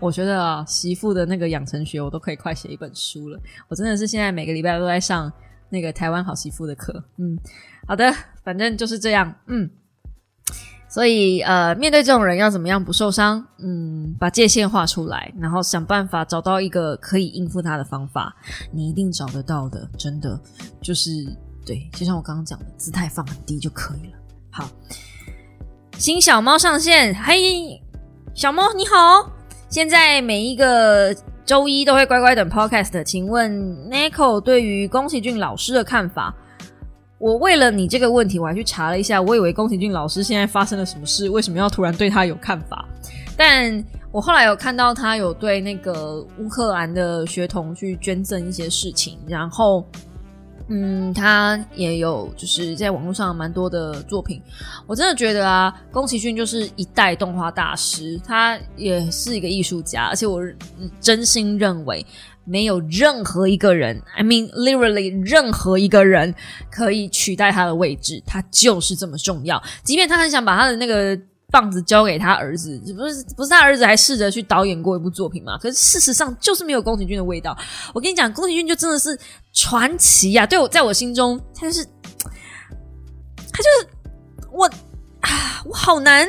[0.00, 3.38] 我觉得啊，媳妇的那个养成学，我都可以快写一本书了。
[3.68, 5.32] 我真的是现在每个礼拜都在上
[5.68, 7.04] 那个台湾好媳妇的课。
[7.18, 7.38] 嗯，
[7.86, 9.32] 好的，反正就是这样。
[9.46, 9.70] 嗯，
[10.92, 13.42] 所以呃，面对这种人要怎么样不受伤？
[13.60, 18.36] 嗯，把界限画出来，然后想办法找到一个可以应付他的方法。
[18.70, 20.38] 你一定找得到的，真的
[20.82, 21.10] 就是
[21.64, 24.18] 对，就像我刚刚讲的，姿态放很低就可以了。
[24.50, 24.68] 好，
[25.96, 27.80] 新小猫上线，嘿，
[28.34, 29.32] 小猫你好！
[29.70, 31.16] 现在每一个
[31.46, 33.50] 周一都会乖乖等 podcast，请问
[33.88, 36.34] Nico 对于宫崎骏老师的看法？
[37.22, 42.84] 我为了你这个问题，我还去查了一下，我以为宫崎骏老师现在发生了什么事，为什么要突然对他有看法？
[43.36, 49.86] 但我后来有看到他有对那个乌克兰的学童去捐赠一些事情，然后。
[50.68, 54.40] 嗯，他也有就是在网络上蛮多的作品，
[54.86, 60.40] 我真的觉得啊，宫崎骏就是一代动画大师，他也是一个艺术家，而且我
[61.00, 62.06] 真心认为
[62.44, 66.34] 没有任何一个人，I mean literally 任何一个人
[66.70, 71.18] 可以取代他的位置，他就是这么重要，即便他很想把他的那个。
[71.52, 75.58] 棒子交给他儿子，不是不是他儿子还试着去导演过一部作品嘛？
[75.58, 77.54] 可是事实上就是没有宫崎骏的味道。
[77.92, 79.14] 我跟你讲，宫崎骏就真的是
[79.52, 80.46] 传奇呀！
[80.46, 81.84] 对我，在我心中，他就是
[83.52, 83.88] 他就是
[84.50, 84.64] 我
[85.20, 86.26] 啊，我好难，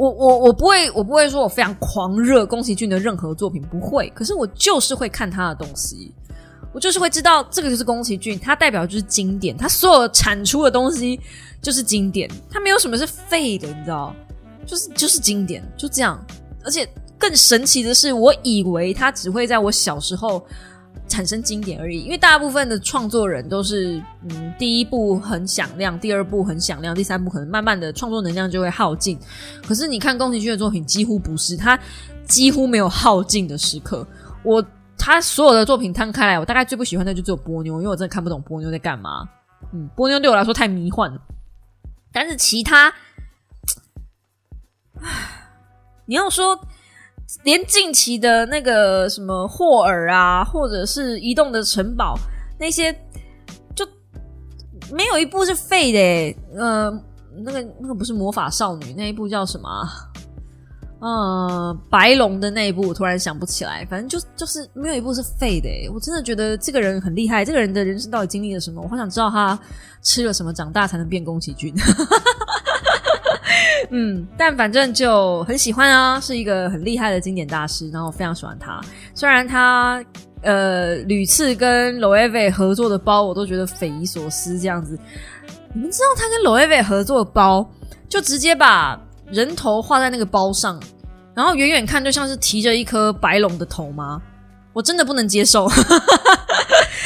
[0.00, 4.10] 我我我不会我不会说我非常狂热宫崎骏的任何作品，不会。
[4.14, 6.14] 可是我就是会看他的东西，
[6.72, 11.20] 我就是会知道这个就是宫崎骏，他代表就是经典，他所有产出的东西。
[11.62, 14.16] 就是经典，它没有什么是废的，你知道？
[14.64, 16.18] 就是就是经典，就这样。
[16.64, 16.88] 而且
[17.18, 20.42] 更神奇的是，我以为它只会在我小时候
[21.10, 24.00] 产生经典而已，因为大部分的创作人都是，
[24.30, 29.18] 嗯，第一部很响亮，第二部很响亮，第三部可能慢慢的创作能量就会耗尽。
[29.66, 31.78] 可是你看宫崎骏的作品，几乎不是，他
[32.24, 34.06] 几乎没有耗尽的时刻。
[34.44, 34.64] 我
[34.96, 39.28] 他所有的作品摊开来，我大概最不喜欢的就只有波妞，因为我真的看不懂波妞在干嘛。
[39.72, 41.20] 嗯，波妞对我来说太迷幻了。
[42.12, 42.92] 但是其他，
[46.06, 46.58] 你要说
[47.44, 52.18] 连近期的那个什么霍尔啊，或者是移动的城堡
[52.58, 52.92] 那些，
[53.74, 53.86] 就
[54.92, 56.58] 没有一部是废的。
[56.58, 56.90] 呃，
[57.44, 59.68] 那个那个不是魔法少女那一部叫什么？
[61.02, 63.86] 嗯，白龙的那一部，我突然想不起来。
[63.86, 65.68] 反正就就是没有一部是废的。
[65.94, 67.42] 我真的觉得这个人很厉害。
[67.42, 68.82] 这个人的人生到底经历了什么？
[68.82, 69.58] 我好想知道他
[70.02, 71.74] 吃了什么，长大才能变宫崎骏。
[73.90, 77.90] 嗯，但反正就很喜欢啊，是一个很厉害的经典大师。
[77.90, 78.80] 然后我非常喜欢他。
[79.14, 80.02] 虽然他
[80.42, 84.58] 呃屡次跟 Loewe 合作的包，我都觉得匪夷所思。
[84.58, 84.98] 这样子，
[85.72, 87.68] 你们知道他跟 Loewe 合作的包，
[88.08, 89.00] 就直接把。
[89.30, 90.76] 人头画在那个包上，
[91.36, 94.20] 然后远远看就像是提着一颗白龙的头吗？
[94.72, 95.70] 我真的不能接受。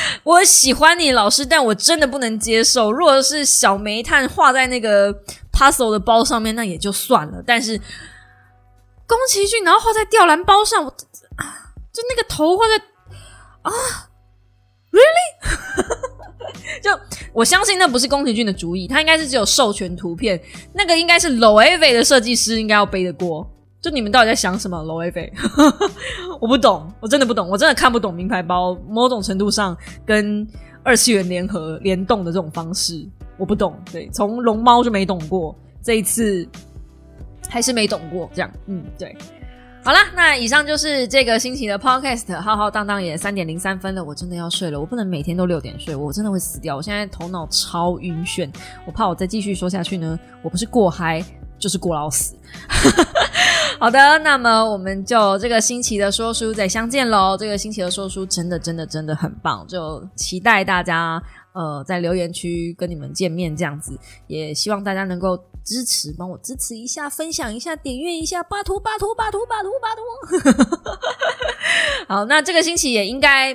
[0.24, 2.90] 我喜欢你老师，但我真的不能接受。
[2.92, 5.12] 如果是小煤炭画在那个
[5.52, 7.42] puzzle 的包上面，那也就算了。
[7.46, 7.78] 但是
[9.06, 12.76] 宫崎骏然后画在吊篮包上，我就那个头画在
[13.62, 13.72] 啊
[14.90, 15.34] ，really？
[16.82, 16.90] 就
[17.32, 20.40] 我相信那不是宫崎骏的主意，他应该是只有授权图片，
[20.72, 23.48] 那个应该是 Loewe 的设计师应该要背的锅。
[23.84, 25.30] 就你们到底在想什么？Loewe，
[26.40, 29.76] 我不懂，我真的不懂，我真的看不懂名牌包某种程度上
[30.06, 30.48] 跟
[30.82, 33.06] 二次元联合联动的这种方式，
[33.36, 33.78] 我不懂。
[33.92, 36.48] 对，从龙猫就没懂过，这一次
[37.46, 38.26] 还是没懂过。
[38.32, 39.14] 这样，嗯，对。
[39.84, 46.74] 好啦，那以上就是这个星期的 podcast，浩浩荡荡也三点零三分了，我真的要睡了，我不能每天都六点睡，我真的会死掉。
[46.74, 48.50] 我现在头脑超晕眩，
[48.86, 51.22] 我怕我再继续说下去呢，我不是过嗨
[51.58, 52.34] 就是过劳死。
[53.80, 57.36] 好的，那么我们就这个星期的说书再相见喽。
[57.36, 61.22] 这个星期的说书真的真的真的很棒，就期待大家。
[61.54, 63.96] 呃，在留言区跟你们见面这样子，
[64.26, 70.88] 也希望大家能够支持，帮我支持一下，分享一下，点阅一下，巴图巴图巴图巴图巴图。
[72.12, 73.54] 好，那这个星期也应该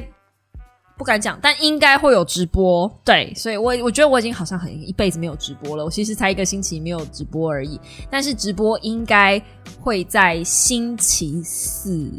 [0.99, 2.93] 不敢讲，但应该会有直播。
[3.05, 5.85] 对，所以我我觉得我已经好像很一辈子没有直播了。
[5.85, 7.79] 我其实才一个星期没有直播而已，
[8.11, 9.41] 但是直播应该
[9.79, 12.11] 会在星期四。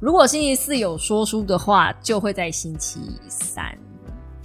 [0.00, 2.98] 如果星期四有说书的话，就会在星期
[3.28, 3.76] 三。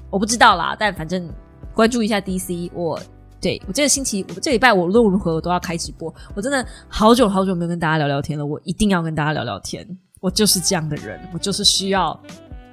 [0.09, 1.27] 我不知道啦，但反正
[1.73, 2.69] 关注一下 DC。
[2.73, 2.99] 我
[3.39, 6.13] 对我这个星期，我这礼拜我无论如何我都要开直播。
[6.35, 9.87] 我真的好久好久没有跟大家聊聊天了，我一定要跟大家聊聊天。
[10.19, 12.17] 我就是这样的人，我就是需要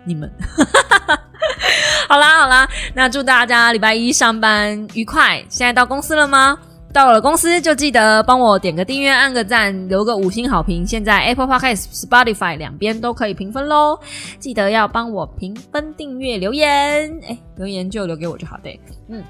[0.05, 0.31] 你们。
[2.09, 5.43] 好啦好啦，那祝大家礼拜一上班愉快。
[5.49, 6.59] 现在到公司了吗？
[6.93, 10.85] 到了公司就记得帮我点个订阅、按个赞、留个五星好评。
[10.85, 13.97] 现在 Apple Podcast、Spotify 两边都可以评分喽，
[14.41, 17.09] 记得要帮我评分、订阅、留言。
[17.29, 19.23] 哎，留言就留给我就好，对，嗯。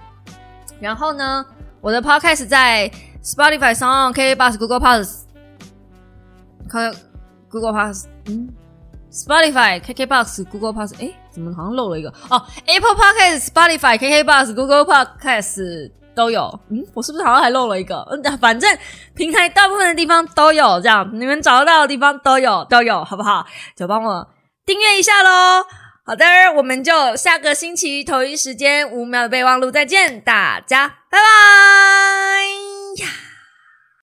[0.81, 1.45] 然后呢，
[1.83, 2.91] 我的 Podcast 在
[3.23, 5.27] Spotify 上、KK Bus、Google Pass、
[6.67, 6.91] 可
[7.51, 8.49] Google Pass，嗯
[9.11, 12.09] ，Spotify、KK Box、Google Pass，哎，怎么好像漏了一个？
[12.29, 15.93] 哦，Apple Podcast、Spotify、KK Box、Google Podcast。
[16.13, 17.97] 都有，嗯，我是不是好像还漏了一个？
[18.11, 18.77] 嗯，反正
[19.15, 23.47] 平台大部分的地方都有，这样你们找得到的地方都有，都有，好不好？
[23.77, 24.29] 就帮我
[24.67, 25.65] 订阅一下喽。
[26.05, 26.27] 好的，
[26.57, 33.30] 我们就下个星期同一时间五秒的备忘录再见，大家拜拜呀。